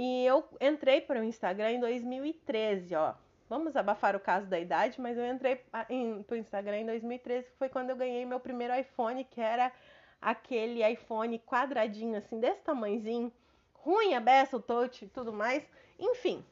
E 0.03 0.25
eu 0.25 0.43
entrei 0.59 1.03
para 1.03 1.21
o 1.21 1.23
Instagram 1.23 1.73
em 1.73 1.79
2013, 1.79 2.95
ó. 2.95 3.13
Vamos 3.51 3.77
abafar 3.77 4.17
o 4.17 4.21
caso 4.21 4.47
da 4.47 4.59
idade, 4.59 4.99
mas 4.99 5.19
eu 5.19 5.27
entrei 5.27 5.57
para 5.57 5.87
o 5.91 6.37
Instagram 6.37 6.79
em 6.79 6.87
2013, 6.87 7.51
que 7.51 7.59
foi 7.59 7.69
quando 7.69 7.91
eu 7.91 7.97
ganhei 7.97 8.25
meu 8.25 8.41
primeiro 8.41 8.75
iPhone, 8.75 9.23
que 9.25 9.39
era 9.39 9.71
aquele 10.19 10.83
iPhone 10.91 11.39
quadradinho, 11.41 12.17
assim, 12.17 12.41
desse 12.41 12.63
tamanhozinho. 12.63 13.31
Ruim 13.75 14.15
a 14.15 14.21
beça, 14.21 14.57
o 14.57 14.63
touch 14.63 15.05
e 15.05 15.09
tudo 15.09 15.35
mais. 15.35 15.63
Enfim, 15.99 16.43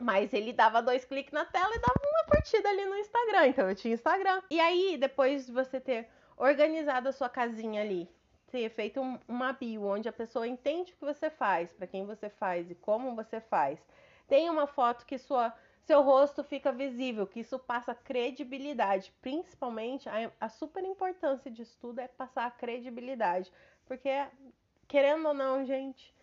mas 0.00 0.32
ele 0.32 0.50
dava 0.50 0.80
dois 0.80 1.04
cliques 1.04 1.34
na 1.34 1.44
tela 1.44 1.74
e 1.74 1.78
dava 1.78 2.00
uma 2.02 2.24
curtida 2.24 2.66
ali 2.70 2.86
no 2.86 2.96
Instagram. 2.96 3.46
Então 3.48 3.68
eu 3.68 3.74
tinha 3.74 3.92
Instagram. 3.92 4.40
E 4.50 4.58
aí, 4.58 4.96
depois 4.96 5.44
de 5.44 5.52
você 5.52 5.78
ter 5.78 6.08
organizado 6.34 7.10
a 7.10 7.12
sua 7.12 7.28
casinha 7.28 7.82
ali, 7.82 8.08
ter 8.54 8.70
feito 8.70 9.00
uma 9.26 9.52
bio 9.52 9.84
onde 9.84 10.08
a 10.08 10.12
pessoa 10.12 10.46
entende 10.46 10.92
o 10.92 10.96
que 10.96 11.04
você 11.04 11.28
faz, 11.28 11.72
para 11.72 11.88
quem 11.88 12.06
você 12.06 12.30
faz 12.30 12.70
e 12.70 12.74
como 12.76 13.12
você 13.16 13.40
faz, 13.40 13.84
tem 14.28 14.48
uma 14.48 14.68
foto 14.68 15.04
que 15.04 15.18
sua 15.18 15.52
seu 15.82 16.00
rosto 16.02 16.44
fica 16.44 16.70
visível, 16.70 17.26
que 17.26 17.40
isso 17.40 17.58
passa 17.58 17.96
credibilidade. 17.96 19.12
Principalmente 19.20 20.08
a, 20.08 20.30
a 20.40 20.48
super 20.48 20.84
importância 20.84 21.50
disso 21.50 21.76
tudo 21.80 21.98
é 21.98 22.06
passar 22.06 22.46
a 22.46 22.50
credibilidade. 22.50 23.52
Porque, 23.84 24.08
querendo 24.86 25.26
ou 25.26 25.34
não, 25.34 25.64
gente, 25.64 26.14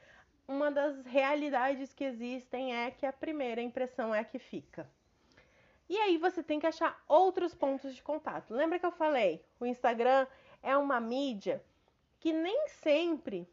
uma 0.47 0.71
das 0.71 1.05
realidades 1.05 1.93
que 1.93 2.05
existem 2.05 2.73
é 2.73 2.91
que 2.91 3.05
a 3.05 3.11
primeira 3.11 3.61
impressão 3.61 4.15
é 4.15 4.19
a 4.19 4.23
que 4.23 4.39
fica. 4.39 4.89
E 5.89 5.97
aí 5.97 6.17
você 6.17 6.41
tem 6.41 6.61
que 6.61 6.65
achar 6.65 7.03
outros 7.09 7.53
pontos 7.53 7.93
de 7.93 8.01
contato. 8.01 8.53
Lembra 8.53 8.79
que 8.79 8.85
eu 8.85 8.91
falei? 8.91 9.45
O 9.59 9.65
Instagram 9.65 10.25
é 10.63 10.75
uma 10.77 10.99
mídia 10.99 11.61
que 12.21 12.31
nem 12.31 12.67
sempre, 12.67 13.49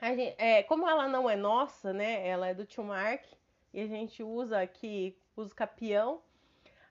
gente, 0.00 0.34
é, 0.38 0.62
como 0.62 0.88
ela 0.88 1.08
não 1.08 1.28
é 1.28 1.34
nossa, 1.34 1.92
né? 1.92 2.24
Ela 2.26 2.48
é 2.48 2.54
do 2.54 2.64
Tio 2.64 2.84
Mark 2.84 3.24
e 3.72 3.80
a 3.80 3.86
gente 3.88 4.22
usa 4.22 4.60
aqui, 4.60 5.18
usa 5.36 5.52
capião. 5.52 6.22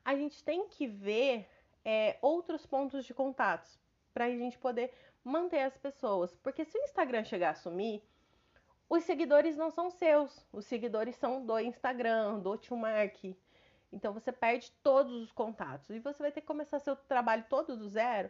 A 0.04 0.14
gente 0.14 0.44
tem 0.44 0.68
que 0.68 0.86
ver 0.86 1.48
é, 1.86 2.18
outros 2.22 2.66
pontos 2.66 3.06
de 3.06 3.14
contato 3.14 3.80
para 4.14 4.26
a 4.26 4.30
gente 4.30 4.58
poder 4.58 4.94
manter 5.24 5.62
as 5.62 5.78
pessoas. 5.78 6.36
Porque 6.44 6.66
se 6.66 6.78
o 6.78 6.84
Instagram 6.84 7.24
chegar 7.24 7.52
a 7.52 7.56
sumir, 7.56 8.04
os 8.90 9.06
seguidores 9.06 9.56
não 9.56 9.72
são 9.72 9.90
seus, 9.90 10.46
os 10.52 10.66
seguidores 10.66 11.16
são 11.16 11.46
do 11.46 11.58
Instagram, 11.62 12.40
do 12.40 12.58
Tio 12.58 12.76
Mark. 12.76 13.24
Então 13.90 14.12
você 14.12 14.34
perde 14.34 14.70
todos 14.84 15.14
os 15.14 15.32
contatos 15.32 15.90
e 15.92 16.00
você 16.00 16.22
vai 16.22 16.32
ter 16.34 16.42
que 16.42 16.48
começar 16.48 16.80
seu 16.80 16.98
trabalho 16.98 17.46
todo 17.50 17.78
do 17.78 17.88
zero. 17.88 18.30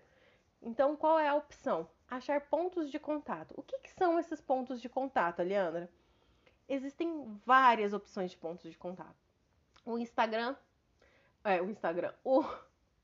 Então 0.64 0.96
qual 0.96 1.20
é 1.20 1.28
a 1.28 1.36
opção? 1.36 1.88
Achar 2.10 2.42
pontos 2.42 2.90
de 2.90 3.00
contato. 3.00 3.54
O 3.58 3.62
que, 3.62 3.78
que 3.80 3.92
são 3.92 4.18
esses 4.18 4.40
pontos 4.40 4.82
de 4.82 4.88
contato, 4.88 5.44
Leandra? 5.44 5.90
Existem 6.68 7.40
várias 7.46 7.94
opções 7.94 8.32
de 8.32 8.38
pontos 8.38 8.72
de 8.72 8.78
contato. 8.78 9.16
O 9.86 9.98
Instagram, 9.98 10.56
é, 11.44 11.62
o 11.62 11.70
Instagram, 11.70 12.14
o 12.24 12.44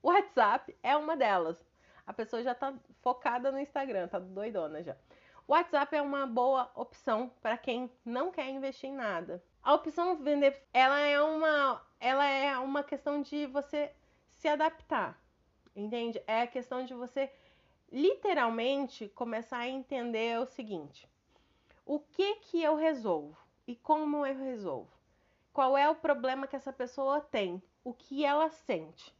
WhatsApp 0.01 0.75
é 0.81 0.95
uma 0.95 1.17
delas. 1.17 1.63
A 2.07 2.13
pessoa 2.13 2.41
já 2.41 2.55
tá 2.55 2.73
focada 3.01 3.51
no 3.51 3.59
Instagram, 3.59 4.07
tá 4.07 4.17
doidona 4.17 4.81
já. 4.81 4.95
O 5.45 5.53
WhatsApp 5.53 5.95
é 5.95 6.01
uma 6.01 6.25
boa 6.25 6.71
opção 6.75 7.31
para 7.41 7.57
quem 7.57 7.91
não 8.05 8.31
quer 8.31 8.47
investir 8.49 8.89
em 8.89 8.95
nada. 8.95 9.43
A 9.61 9.73
opção 9.73 10.15
vender, 10.15 10.63
ela 10.73 10.99
é 10.99 11.21
uma, 11.21 11.85
ela 11.99 12.25
é 12.25 12.57
uma 12.57 12.83
questão 12.83 13.21
de 13.21 13.45
você 13.47 13.91
se 14.29 14.47
adaptar, 14.47 15.19
entende? 15.75 16.21
É 16.25 16.43
a 16.43 16.47
questão 16.47 16.85
de 16.85 16.93
você 16.93 17.31
literalmente 17.91 19.07
começar 19.09 19.59
a 19.59 19.67
entender 19.67 20.39
o 20.39 20.45
seguinte: 20.45 21.09
o 21.85 21.99
que 21.99 22.35
que 22.35 22.61
eu 22.61 22.75
resolvo 22.75 23.37
e 23.67 23.75
como 23.75 24.25
eu 24.25 24.37
resolvo? 24.37 24.91
Qual 25.51 25.77
é 25.77 25.89
o 25.89 25.95
problema 25.95 26.47
que 26.47 26.55
essa 26.55 26.71
pessoa 26.71 27.19
tem? 27.19 27.61
O 27.83 27.93
que 27.93 28.23
ela 28.23 28.49
sente? 28.49 29.13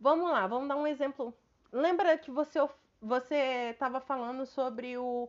Vamos 0.00 0.30
lá, 0.30 0.46
vamos 0.46 0.68
dar 0.68 0.76
um 0.76 0.86
exemplo. 0.86 1.34
Lembra 1.72 2.16
que 2.18 2.30
você 2.30 2.58
você 3.00 3.70
estava 3.70 4.00
falando 4.00 4.46
sobre 4.46 4.96
o 4.96 5.28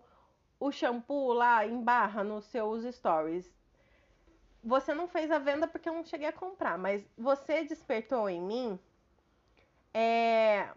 o 0.60 0.71
shampoo 0.71 1.34
lá 1.34 1.65
em 1.65 1.82
barra 1.82 2.23
nos 2.23 2.45
seus 2.45 2.84
stories. 2.95 3.54
Você 4.63 4.93
não 4.93 5.08
fez 5.08 5.30
a 5.32 5.39
venda 5.39 5.67
porque 5.67 5.88
eu 5.88 5.93
não 5.93 6.04
cheguei 6.04 6.28
a 6.28 6.34
comprar, 6.34 6.78
mas 6.78 7.08
você 7.17 7.63
despertou 7.63 8.30
em 8.30 8.41
mim. 8.41 8.80
É... 9.93 10.69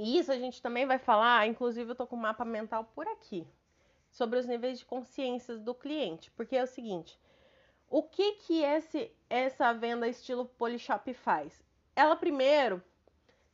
E 0.00 0.16
isso 0.16 0.30
a 0.30 0.38
gente 0.38 0.62
também 0.62 0.86
vai 0.86 0.96
falar, 0.96 1.44
inclusive 1.48 1.90
eu 1.90 1.94
tô 1.96 2.06
com 2.06 2.14
o 2.14 2.20
mapa 2.20 2.44
mental 2.44 2.84
por 2.94 3.04
aqui, 3.08 3.44
sobre 4.12 4.38
os 4.38 4.46
níveis 4.46 4.78
de 4.78 4.84
consciência 4.84 5.58
do 5.58 5.74
cliente, 5.74 6.30
porque 6.36 6.56
é 6.56 6.62
o 6.62 6.68
seguinte, 6.68 7.18
o 7.90 8.04
que 8.04 8.34
que 8.34 8.62
esse, 8.62 9.10
essa 9.28 9.74
venda 9.74 10.06
estilo 10.06 10.44
Polishop 10.44 11.12
faz? 11.14 11.64
Ela 11.96 12.14
primeiro 12.14 12.80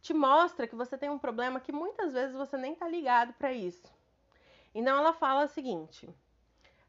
te 0.03 0.13
mostra 0.13 0.69
que 0.69 0.77
você 0.77 0.99
tem 0.99 1.09
um 1.09 1.19
problema 1.19 1.61
que 1.61 1.73
muitas 1.73 2.13
vezes 2.13 2.37
você 2.37 2.59
nem 2.59 2.75
tá 2.75 2.87
ligado 2.87 3.33
para 3.33 3.51
isso. 3.51 3.91
Então 4.75 4.99
ela 4.99 5.15
fala 5.15 5.47
o 5.47 5.49
seguinte: 5.49 6.07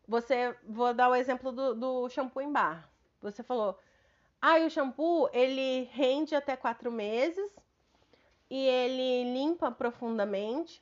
você, 0.05 0.53
vou 0.67 0.93
dar 0.93 1.07
o 1.07 1.15
exemplo 1.15 1.53
do, 1.53 1.73
do 1.73 2.09
shampoo 2.09 2.41
em 2.41 2.51
barra. 2.51 2.89
Você 3.21 3.41
falou, 3.41 3.79
ah, 4.41 4.57
o 4.57 4.69
shampoo 4.69 5.29
ele 5.31 5.83
rende 5.93 6.35
até 6.35 6.57
quatro 6.57 6.91
meses 6.91 7.57
e 8.55 8.67
ele 8.69 9.33
limpa 9.33 9.69
profundamente 9.69 10.81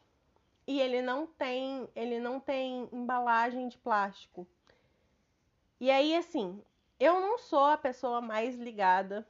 e 0.67 0.79
ele 0.79 1.01
não 1.01 1.25
tem, 1.25 1.89
ele 1.95 2.19
não 2.19 2.39
tem 2.39 2.87
embalagem 2.91 3.67
de 3.67 3.79
plástico. 3.79 4.45
E 5.79 5.89
aí, 5.89 6.15
assim, 6.15 6.61
eu 6.99 7.19
não 7.19 7.39
sou 7.39 7.65
a 7.65 7.75
pessoa 7.75 8.21
mais 8.21 8.55
ligada 8.59 9.27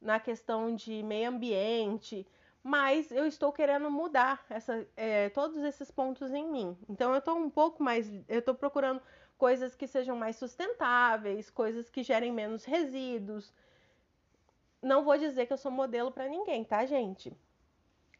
na 0.00 0.20
questão 0.20 0.72
de 0.72 1.02
meio 1.02 1.30
ambiente, 1.30 2.24
mas 2.62 3.10
eu 3.10 3.26
estou 3.26 3.52
querendo 3.52 3.90
mudar 3.90 4.46
essa, 4.48 4.86
é, 4.96 5.28
todos 5.30 5.60
esses 5.64 5.90
pontos 5.90 6.32
em 6.32 6.48
mim. 6.48 6.78
Então 6.88 7.10
eu 7.10 7.18
estou 7.18 7.36
um 7.36 7.50
pouco 7.50 7.82
mais, 7.82 8.08
eu 8.28 8.38
estou 8.38 8.54
procurando 8.54 9.02
coisas 9.36 9.74
que 9.74 9.88
sejam 9.88 10.16
mais 10.16 10.36
sustentáveis, 10.36 11.50
coisas 11.50 11.90
que 11.90 12.04
gerem 12.04 12.30
menos 12.30 12.64
resíduos. 12.64 13.52
Não 14.80 15.02
vou 15.02 15.18
dizer 15.18 15.46
que 15.46 15.52
eu 15.52 15.58
sou 15.58 15.72
modelo 15.72 16.12
para 16.12 16.28
ninguém, 16.28 16.62
tá, 16.62 16.86
gente? 16.86 17.36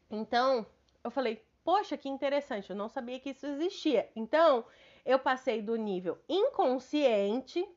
Então 0.09 0.65
eu 1.03 1.11
falei, 1.11 1.45
poxa, 1.63 1.97
que 1.97 2.09
interessante, 2.09 2.69
eu 2.69 2.75
não 2.75 2.89
sabia 2.89 3.19
que 3.19 3.29
isso 3.29 3.45
existia. 3.45 4.09
Então 4.15 4.65
eu 5.05 5.19
passei 5.19 5.61
do 5.61 5.75
nível 5.75 6.17
inconsciente 6.27 7.67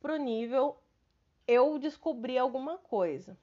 para 0.00 0.14
o 0.14 0.18
nível 0.18 0.80
eu 1.46 1.78
descobri 1.78 2.38
alguma 2.38 2.78
coisa. 2.78 3.36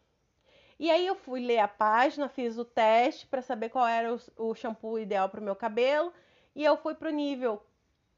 E 0.80 0.90
aí 0.90 1.06
eu 1.06 1.16
fui 1.16 1.42
ler 1.46 1.60
a 1.60 1.68
página, 1.68 2.30
fiz 2.30 2.58
o 2.58 2.64
teste 2.64 3.28
para 3.28 3.42
saber 3.42 3.70
qual 3.70 3.86
era 3.86 4.14
o, 4.14 4.20
o 4.38 4.56
shampoo 4.56 4.98
ideal 4.98 5.28
para 5.28 5.42
o 5.42 5.44
meu 5.44 5.56
cabelo 5.56 6.14
e 6.56 6.64
eu 6.64 6.78
fui 6.78 6.96
pro 6.96 7.10
nível, 7.10 7.62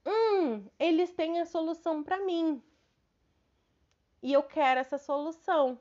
hum, 0.05 0.65
eles 0.77 1.11
têm 1.13 1.39
a 1.39 1.45
solução 1.45 2.03
para 2.03 2.19
mim. 2.19 2.61
E 4.21 4.31
eu 4.31 4.43
quero 4.43 4.79
essa 4.79 4.97
solução. 4.97 5.79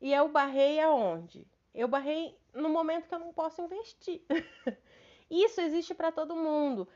E 0.00 0.12
eu 0.12 0.28
barrei 0.28 0.80
aonde? 0.80 1.46
Eu 1.74 1.88
barrei 1.88 2.36
no 2.52 2.68
momento 2.68 3.08
que 3.08 3.14
eu 3.14 3.18
não 3.18 3.32
posso 3.32 3.62
investir. 3.62 4.22
Isso 5.30 5.60
existe 5.60 5.94
para 5.94 6.10
todo 6.10 6.34
mundo. 6.34 6.88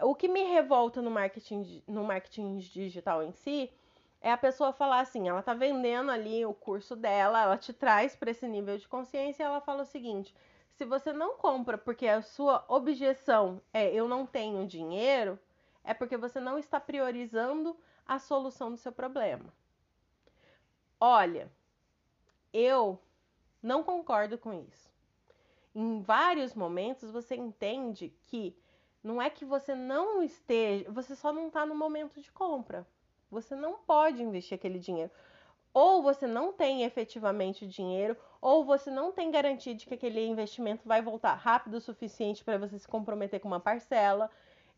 O 0.00 0.14
que 0.14 0.26
me 0.26 0.42
revolta 0.44 1.02
no 1.02 1.10
marketing, 1.10 1.82
no 1.86 2.02
marketing 2.02 2.56
digital 2.58 3.22
em 3.22 3.32
si 3.32 3.70
é 4.20 4.30
a 4.30 4.38
pessoa 4.38 4.72
falar 4.72 5.00
assim, 5.00 5.28
ela 5.28 5.42
tá 5.42 5.52
vendendo 5.52 6.10
ali 6.10 6.46
o 6.46 6.54
curso 6.54 6.94
dela, 6.96 7.42
ela 7.42 7.58
te 7.58 7.72
traz 7.72 8.14
para 8.16 8.30
esse 8.30 8.46
nível 8.46 8.78
de 8.78 8.88
consciência 8.88 9.42
e 9.42 9.46
ela 9.46 9.60
fala 9.60 9.82
o 9.82 9.86
seguinte: 9.86 10.34
se 10.70 10.84
você 10.84 11.12
não 11.12 11.36
compra 11.36 11.76
porque 11.76 12.06
a 12.06 12.22
sua 12.22 12.64
objeção 12.68 13.60
é 13.72 13.92
eu 13.92 14.08
não 14.08 14.24
tenho 14.24 14.66
dinheiro, 14.66 15.38
é 15.84 15.92
porque 15.92 16.16
você 16.16 16.40
não 16.40 16.58
está 16.58 16.80
priorizando 16.80 17.76
a 18.06 18.18
solução 18.18 18.70
do 18.70 18.76
seu 18.76 18.92
problema. 18.92 19.52
Olha, 21.00 21.50
eu 22.52 22.98
não 23.62 23.82
concordo 23.84 24.36
com 24.38 24.52
isso. 24.52 24.90
Em 25.74 26.00
vários 26.02 26.54
momentos 26.54 27.10
você 27.10 27.34
entende 27.36 28.10
que 28.28 28.56
Não 29.02 29.20
é 29.22 29.30
que 29.30 29.44
você 29.44 29.74
não 29.74 30.22
esteja, 30.22 30.90
você 30.90 31.16
só 31.16 31.32
não 31.32 31.48
está 31.48 31.66
no 31.66 31.74
momento 31.74 32.20
de 32.20 32.30
compra. 32.32 32.86
Você 33.30 33.54
não 33.56 33.78
pode 33.78 34.22
investir 34.22 34.56
aquele 34.56 34.78
dinheiro. 34.78 35.10
Ou 35.74 36.02
você 36.02 36.26
não 36.26 36.52
tem 36.52 36.84
efetivamente 36.84 37.64
o 37.64 37.68
dinheiro, 37.68 38.16
ou 38.40 38.64
você 38.64 38.90
não 38.90 39.12
tem 39.12 39.30
garantia 39.30 39.74
de 39.74 39.86
que 39.86 39.94
aquele 39.94 40.24
investimento 40.26 40.86
vai 40.86 41.02
voltar 41.02 41.34
rápido 41.34 41.76
o 41.76 41.80
suficiente 41.80 42.44
para 42.44 42.58
você 42.58 42.78
se 42.78 42.88
comprometer 42.88 43.40
com 43.40 43.48
uma 43.48 43.60
parcela. 43.60 44.30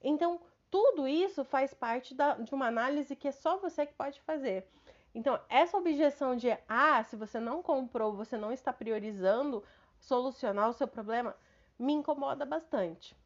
Então, 0.02 0.40
tudo 0.70 1.06
isso 1.08 1.44
faz 1.44 1.74
parte 1.74 2.14
da, 2.14 2.34
de 2.34 2.54
uma 2.54 2.66
análise 2.68 3.16
que 3.16 3.28
é 3.28 3.32
só 3.32 3.58
você 3.58 3.86
que 3.86 3.94
pode 3.94 4.20
fazer. 4.22 4.68
Então, 5.14 5.40
essa 5.48 5.76
objeção 5.76 6.34
de, 6.34 6.48
ah, 6.68 7.02
se 7.04 7.14
você 7.14 7.38
não 7.38 7.62
comprou, 7.62 8.12
você 8.12 8.36
não 8.36 8.50
está 8.52 8.72
priorizando 8.72 9.62
solucionar 10.00 10.68
o 10.68 10.72
seu 10.72 10.88
problema, 10.88 11.36
me 11.78 11.92
incomoda 11.92 12.44
bastante. 12.44 13.16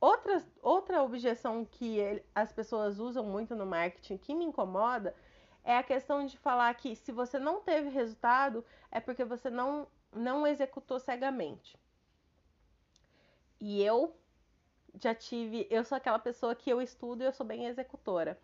Outra, 0.00 0.44
outra 0.60 1.02
objeção 1.02 1.64
que 1.64 1.98
ele, 1.98 2.22
as 2.34 2.52
pessoas 2.52 2.98
usam 2.98 3.24
muito 3.24 3.56
no 3.56 3.64
marketing 3.64 4.18
que 4.18 4.34
me 4.34 4.44
incomoda 4.44 5.14
é 5.64 5.78
a 5.78 5.82
questão 5.82 6.26
de 6.26 6.36
falar 6.36 6.74
que 6.74 6.94
se 6.94 7.10
você 7.10 7.38
não 7.38 7.62
teve 7.62 7.88
resultado 7.88 8.62
é 8.90 9.00
porque 9.00 9.24
você 9.24 9.48
não, 9.48 9.88
não 10.12 10.46
executou 10.46 11.00
cegamente. 11.00 11.78
E 13.58 13.82
eu 13.82 14.14
já 15.00 15.14
tive, 15.14 15.66
eu 15.70 15.82
sou 15.84 15.96
aquela 15.96 16.18
pessoa 16.18 16.54
que 16.54 16.68
eu 16.68 16.82
estudo 16.82 17.22
e 17.22 17.26
eu 17.26 17.32
sou 17.32 17.46
bem 17.46 17.64
executora. 17.64 18.38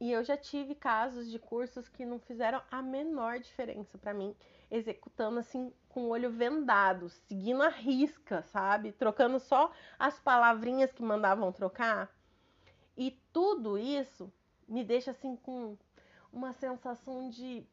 E 0.00 0.10
eu 0.10 0.24
já 0.24 0.34
tive 0.34 0.74
casos 0.74 1.30
de 1.30 1.38
cursos 1.38 1.86
que 1.86 2.06
não 2.06 2.18
fizeram 2.18 2.62
a 2.70 2.80
menor 2.80 3.38
diferença 3.38 3.98
para 3.98 4.14
mim, 4.14 4.34
executando 4.70 5.38
assim 5.38 5.70
com 5.90 6.04
o 6.04 6.08
olho 6.08 6.30
vendado, 6.30 7.10
seguindo 7.10 7.62
a 7.62 7.68
risca, 7.68 8.42
sabe? 8.44 8.92
Trocando 8.92 9.38
só 9.38 9.70
as 9.98 10.18
palavrinhas 10.18 10.90
que 10.90 11.02
mandavam 11.02 11.52
trocar. 11.52 12.10
E 12.96 13.10
tudo 13.30 13.76
isso 13.76 14.32
me 14.66 14.82
deixa 14.82 15.10
assim 15.10 15.36
com 15.36 15.76
uma 16.32 16.54
sensação 16.54 17.28
de 17.28 17.66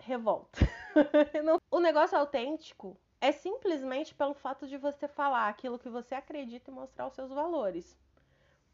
revolta. 0.00 0.58
o 1.70 1.78
negócio 1.78 2.18
autêntico 2.18 2.98
é 3.20 3.30
simplesmente 3.30 4.12
pelo 4.12 4.34
fato 4.34 4.66
de 4.66 4.76
você 4.76 5.06
falar 5.06 5.48
aquilo 5.48 5.78
que 5.78 5.88
você 5.88 6.16
acredita 6.16 6.68
e 6.68 6.74
mostrar 6.74 7.06
os 7.06 7.14
seus 7.14 7.30
valores. 7.30 7.96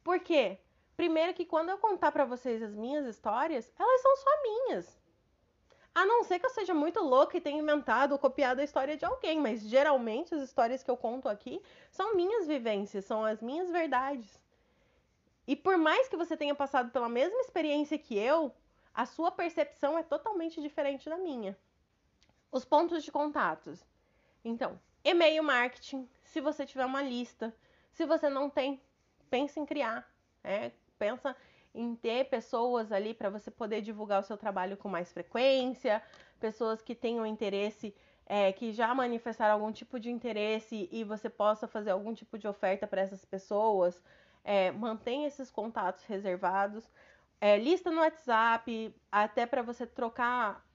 Por 0.03 0.19
quê? 0.21 0.59
Primeiro 0.99 1.33
que 1.33 1.47
quando 1.47 1.69
eu 1.69 1.79
contar 1.79 2.11
para 2.11 2.25
vocês 2.25 2.61
as 2.61 2.75
minhas 2.75 3.07
histórias, 3.07 3.73
elas 3.79 4.01
são 4.01 4.17
só 4.17 4.43
minhas. 4.43 5.01
A 5.95 6.05
não 6.05 6.25
ser 6.25 6.41
que 6.41 6.47
eu 6.47 6.51
seja 6.51 6.75
muito 6.75 6.99
louca 6.99 7.37
e 7.37 7.41
tenha 7.41 7.63
inventado 7.63 8.11
ou 8.11 8.19
copiado 8.19 8.61
a 8.61 8.65
história 8.65 8.97
de 8.97 9.05
alguém, 9.05 9.39
mas 9.39 9.63
geralmente 9.63 10.35
as 10.35 10.43
histórias 10.43 10.83
que 10.83 10.91
eu 10.91 10.97
conto 10.97 11.29
aqui 11.29 11.63
são 11.89 12.17
minhas 12.17 12.49
vivências, 12.49 13.05
são 13.05 13.25
as 13.25 13.41
minhas 13.41 13.71
verdades. 13.71 14.43
E 15.47 15.55
por 15.55 15.79
mais 15.79 16.09
que 16.09 16.17
você 16.17 16.37
tenha 16.37 16.53
passado 16.53 16.91
pela 16.91 17.09
mesma 17.09 17.43
experiência 17.43 17.97
que 17.97 18.19
eu, 18.19 18.53
a 18.93 19.07
sua 19.07 19.31
percepção 19.31 19.97
é 19.97 20.03
totalmente 20.03 20.61
diferente 20.61 21.09
da 21.09 21.17
minha. 21.17 21.57
Os 22.51 22.65
pontos 22.65 23.05
de 23.05 23.13
contatos. 23.13 23.87
Então, 24.45 24.81
e-mail 25.05 25.45
marketing, 25.45 26.09
se 26.25 26.41
você 26.41 26.67
tiver 26.67 26.87
uma 26.87 27.03
lista. 27.03 27.55
Se 27.93 28.05
você 28.05 28.29
não 28.29 28.51
tem, 28.51 28.83
pense 29.31 29.61
em 29.61 29.65
criar. 29.65 30.13
É, 30.43 30.73
pensa 30.99 31.37
em 31.75 31.95
ter 31.95 32.25
pessoas 32.25 32.91
ali 32.91 33.15
para 33.15 33.31
você 33.31 33.51
poder 33.51 33.81
divulgar 33.83 34.21
o 34.21 34.25
seu 34.25 34.37
trabalho 34.37 34.77
com 34.77 34.89
mais 34.89 35.13
frequência, 35.13 36.03
pessoas 36.41 36.83
que 36.83 36.95
tenham 36.95 37.25
interesse, 37.27 37.95
é, 38.27 38.53
que 38.53 38.73
já 38.73 38.95
manifestaram 38.95 39.55
algum 39.55 39.73
tipo 39.73 40.01
de 40.01 40.11
interesse 40.11 40.89
e 40.91 41.05
você 41.05 41.31
possa 41.31 41.69
fazer 41.69 41.91
algum 41.91 42.13
tipo 42.15 42.39
de 42.39 42.49
oferta 42.49 42.87
para 42.87 43.01
essas 43.01 43.25
pessoas 43.25 44.03
é, 44.49 44.71
mantenha 44.73 45.29
esses 45.29 45.51
contatos 45.51 46.05
reservados. 46.05 46.91
É, 47.39 47.59
lista 47.59 47.91
no 47.91 48.01
WhatsApp, 48.01 48.95
até 49.13 49.45
para 49.45 49.61
você 49.61 49.87
trocar, 49.87 50.67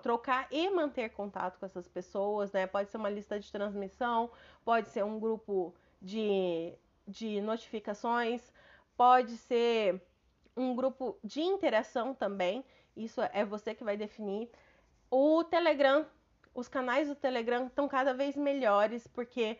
trocar 0.00 0.46
e 0.50 0.70
manter 0.70 1.10
contato 1.10 1.58
com 1.58 1.66
essas 1.66 1.88
pessoas, 1.88 2.52
né? 2.52 2.68
Pode 2.68 2.90
ser 2.90 2.96
uma 2.96 3.10
lista 3.10 3.38
de 3.38 3.50
transmissão, 3.50 4.30
pode 4.64 4.88
ser 4.90 5.04
um 5.04 5.18
grupo 5.18 5.74
de, 6.00 6.72
de 7.06 7.40
notificações, 7.40 8.52
pode 8.96 9.36
ser 9.36 10.02
um 10.56 10.74
grupo 10.74 11.18
de 11.22 11.40
interação 11.40 12.14
também. 12.14 12.64
Isso 12.96 13.20
é 13.32 13.44
você 13.44 13.74
que 13.74 13.84
vai 13.84 13.96
definir. 13.96 14.50
O 15.10 15.44
Telegram, 15.44 16.06
os 16.54 16.68
canais 16.68 17.08
do 17.08 17.14
Telegram 17.14 17.66
estão 17.66 17.88
cada 17.88 18.14
vez 18.14 18.36
melhores, 18.36 19.06
porque 19.06 19.58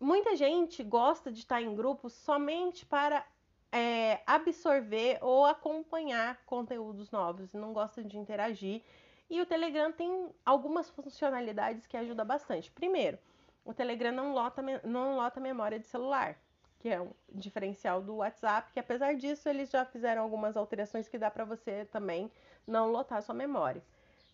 muita 0.00 0.36
gente 0.36 0.82
gosta 0.82 1.30
de 1.30 1.38
estar 1.38 1.62
em 1.62 1.74
grupos 1.74 2.12
somente 2.12 2.84
para 2.84 3.24
é, 3.72 4.20
absorver 4.26 5.18
ou 5.20 5.44
acompanhar 5.44 6.40
conteúdos 6.46 7.10
novos 7.10 7.52
e 7.52 7.56
não 7.56 7.72
gosta 7.72 8.02
de 8.02 8.18
interagir. 8.18 8.82
E 9.28 9.40
o 9.40 9.46
Telegram 9.46 9.90
tem 9.90 10.30
algumas 10.44 10.90
funcionalidades 10.90 11.86
que 11.86 11.96
ajudam 11.96 12.26
bastante. 12.26 12.70
Primeiro, 12.70 13.18
o 13.64 13.72
Telegram 13.72 14.12
não 14.12 14.32
lota, 14.32 14.62
não 14.84 15.16
lota 15.16 15.40
memória 15.40 15.78
de 15.78 15.86
celular, 15.86 16.38
que 16.84 16.90
é 16.90 17.00
um 17.00 17.12
diferencial 17.32 18.02
do 18.02 18.16
WhatsApp, 18.16 18.70
que 18.74 18.78
apesar 18.78 19.14
disso 19.14 19.48
eles 19.48 19.70
já 19.70 19.86
fizeram 19.86 20.20
algumas 20.20 20.54
alterações 20.54 21.08
que 21.08 21.16
dá 21.16 21.30
para 21.30 21.42
você 21.42 21.86
também 21.86 22.30
não 22.66 22.92
lotar 22.92 23.22
sua 23.22 23.34
memória. 23.34 23.82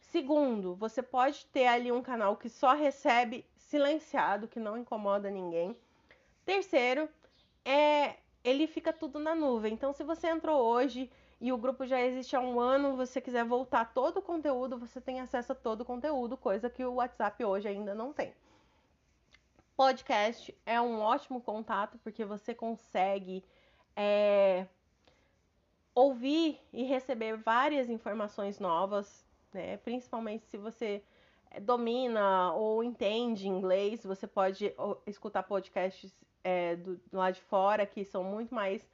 Segundo, 0.00 0.74
você 0.74 1.00
pode 1.00 1.46
ter 1.46 1.68
ali 1.68 1.92
um 1.92 2.02
canal 2.02 2.36
que 2.36 2.48
só 2.48 2.74
recebe 2.74 3.46
silenciado, 3.56 4.48
que 4.48 4.58
não 4.58 4.76
incomoda 4.76 5.30
ninguém. 5.30 5.76
Terceiro, 6.44 7.08
é 7.64 8.16
ele 8.42 8.66
fica 8.66 8.92
tudo 8.92 9.20
na 9.20 9.32
nuvem. 9.32 9.72
Então, 9.72 9.92
se 9.92 10.02
você 10.02 10.26
entrou 10.26 10.60
hoje 10.60 11.08
e 11.40 11.52
o 11.52 11.56
grupo 11.56 11.86
já 11.86 12.00
existe 12.00 12.34
há 12.34 12.40
um 12.40 12.58
ano, 12.58 12.96
você 12.96 13.20
quiser 13.20 13.44
voltar 13.44 13.94
todo 13.94 14.16
o 14.16 14.22
conteúdo, 14.22 14.76
você 14.76 15.00
tem 15.00 15.20
acesso 15.20 15.52
a 15.52 15.54
todo 15.54 15.82
o 15.82 15.84
conteúdo, 15.84 16.36
coisa 16.36 16.68
que 16.68 16.84
o 16.84 16.94
WhatsApp 16.94 17.44
hoje 17.44 17.68
ainda 17.68 17.94
não 17.94 18.12
tem. 18.12 18.34
Podcast 19.80 20.54
é 20.66 20.78
um 20.78 21.00
ótimo 21.00 21.40
contato 21.40 21.98
porque 22.04 22.22
você 22.22 22.54
consegue 22.54 23.42
é, 23.96 24.66
ouvir 25.94 26.60
e 26.70 26.82
receber 26.82 27.38
várias 27.38 27.88
informações 27.88 28.60
novas, 28.60 29.24
né? 29.54 29.78
Principalmente 29.78 30.44
se 30.48 30.58
você 30.58 31.02
domina 31.62 32.52
ou 32.52 32.84
entende 32.84 33.48
inglês, 33.48 34.04
você 34.04 34.26
pode 34.26 34.70
escutar 35.06 35.44
podcasts 35.44 36.12
é, 36.44 36.76
do, 36.76 37.00
lado 37.10 37.36
de 37.36 37.40
fora 37.40 37.86
que 37.86 38.04
são 38.04 38.22
muito 38.22 38.54
mais 38.54 38.86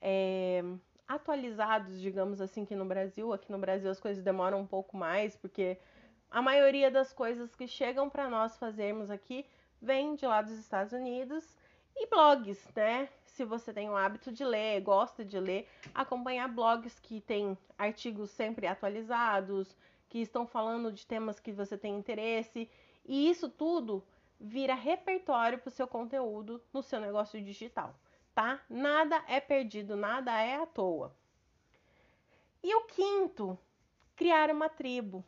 é, 0.00 0.62
atualizados, 1.08 2.00
digamos 2.00 2.40
assim, 2.40 2.64
que 2.64 2.76
no 2.76 2.84
Brasil. 2.84 3.32
Aqui 3.32 3.50
no 3.50 3.58
Brasil 3.58 3.90
as 3.90 3.98
coisas 3.98 4.22
demoram 4.22 4.60
um 4.60 4.66
pouco 4.66 4.96
mais, 4.96 5.34
porque 5.34 5.76
a 6.30 6.40
maioria 6.40 6.88
das 6.88 7.12
coisas 7.12 7.52
que 7.56 7.66
chegam 7.66 8.08
para 8.08 8.30
nós 8.30 8.56
fazermos 8.56 9.10
aqui 9.10 9.44
vem 9.80 10.14
de 10.14 10.26
lá 10.26 10.42
dos 10.42 10.58
Estados 10.58 10.92
Unidos 10.92 11.56
e 11.96 12.06
blogs, 12.06 12.68
né? 12.74 13.08
Se 13.24 13.44
você 13.44 13.72
tem 13.72 13.88
o 13.88 13.96
hábito 13.96 14.30
de 14.30 14.44
ler, 14.44 14.80
gosta 14.80 15.24
de 15.24 15.38
ler, 15.38 15.68
acompanhar 15.94 16.48
blogs 16.48 16.98
que 17.00 17.20
têm 17.20 17.56
artigos 17.76 18.30
sempre 18.30 18.66
atualizados, 18.66 19.76
que 20.08 20.18
estão 20.18 20.46
falando 20.46 20.92
de 20.92 21.06
temas 21.06 21.40
que 21.40 21.52
você 21.52 21.76
tem 21.76 21.96
interesse, 21.96 22.70
e 23.04 23.28
isso 23.28 23.48
tudo 23.48 24.04
vira 24.40 24.74
repertório 24.74 25.58
para 25.58 25.68
o 25.68 25.72
seu 25.72 25.86
conteúdo 25.86 26.62
no 26.72 26.82
seu 26.82 27.00
negócio 27.00 27.42
digital, 27.42 27.94
tá? 28.34 28.60
Nada 28.68 29.22
é 29.26 29.40
perdido, 29.40 29.96
nada 29.96 30.40
é 30.40 30.56
à 30.56 30.66
toa. 30.66 31.14
E 32.62 32.74
o 32.74 32.82
quinto, 32.86 33.58
criar 34.16 34.50
uma 34.50 34.68
tribo, 34.68 35.24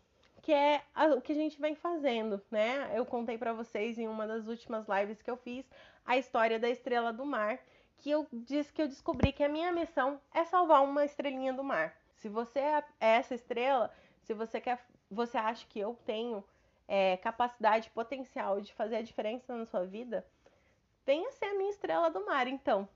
que 0.46 0.52
é 0.52 0.80
o 1.12 1.20
que 1.20 1.32
a 1.32 1.34
gente 1.34 1.60
vem 1.60 1.74
fazendo, 1.74 2.40
né? 2.52 2.92
Eu 2.94 3.04
contei 3.04 3.36
para 3.36 3.52
vocês 3.52 3.98
em 3.98 4.06
uma 4.06 4.28
das 4.28 4.46
últimas 4.46 4.86
lives 4.86 5.20
que 5.20 5.28
eu 5.28 5.36
fiz 5.36 5.68
a 6.04 6.16
história 6.16 6.56
da 6.56 6.70
estrela 6.70 7.12
do 7.12 7.26
mar, 7.26 7.58
que 7.98 8.12
eu 8.12 8.28
disse 8.32 8.72
que 8.72 8.80
eu 8.80 8.86
descobri 8.86 9.32
que 9.32 9.42
a 9.42 9.48
minha 9.48 9.72
missão 9.72 10.20
é 10.32 10.44
salvar 10.44 10.84
uma 10.84 11.04
estrelinha 11.04 11.52
do 11.52 11.64
mar. 11.64 11.96
Se 12.14 12.28
você 12.28 12.60
é 12.60 12.84
essa 13.00 13.34
estrela, 13.34 13.92
se 14.22 14.34
você 14.34 14.60
quer, 14.60 14.86
você 15.10 15.36
acha 15.36 15.66
que 15.66 15.80
eu 15.80 15.98
tenho 16.06 16.44
é, 16.86 17.16
capacidade, 17.16 17.90
potencial 17.90 18.60
de 18.60 18.72
fazer 18.72 18.98
a 18.98 19.02
diferença 19.02 19.52
na 19.52 19.66
sua 19.66 19.84
vida, 19.84 20.24
venha 21.04 21.28
ser 21.32 21.46
a 21.46 21.54
minha 21.54 21.70
estrela 21.70 22.08
do 22.08 22.24
mar, 22.24 22.46
então. 22.46 22.88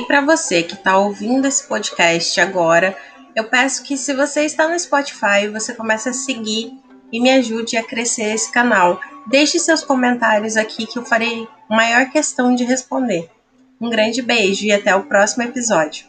E 0.00 0.06
para 0.06 0.22
você 0.22 0.62
que 0.62 0.72
está 0.72 0.96
ouvindo 0.96 1.46
esse 1.46 1.62
podcast 1.64 2.40
agora, 2.40 2.96
eu 3.36 3.44
peço 3.44 3.82
que 3.82 3.98
se 3.98 4.14
você 4.14 4.46
está 4.46 4.66
no 4.66 4.80
Spotify, 4.80 5.46
você 5.52 5.74
comece 5.74 6.08
a 6.08 6.14
seguir 6.14 6.72
e 7.12 7.20
me 7.20 7.30
ajude 7.30 7.76
a 7.76 7.84
crescer 7.84 8.32
esse 8.34 8.50
canal. 8.50 8.98
Deixe 9.26 9.58
seus 9.58 9.84
comentários 9.84 10.56
aqui 10.56 10.86
que 10.86 10.98
eu 10.98 11.04
farei 11.04 11.46
maior 11.68 12.08
questão 12.08 12.54
de 12.54 12.64
responder. 12.64 13.28
Um 13.78 13.90
grande 13.90 14.22
beijo 14.22 14.64
e 14.64 14.72
até 14.72 14.96
o 14.96 15.02
próximo 15.02 15.42
episódio. 15.42 16.06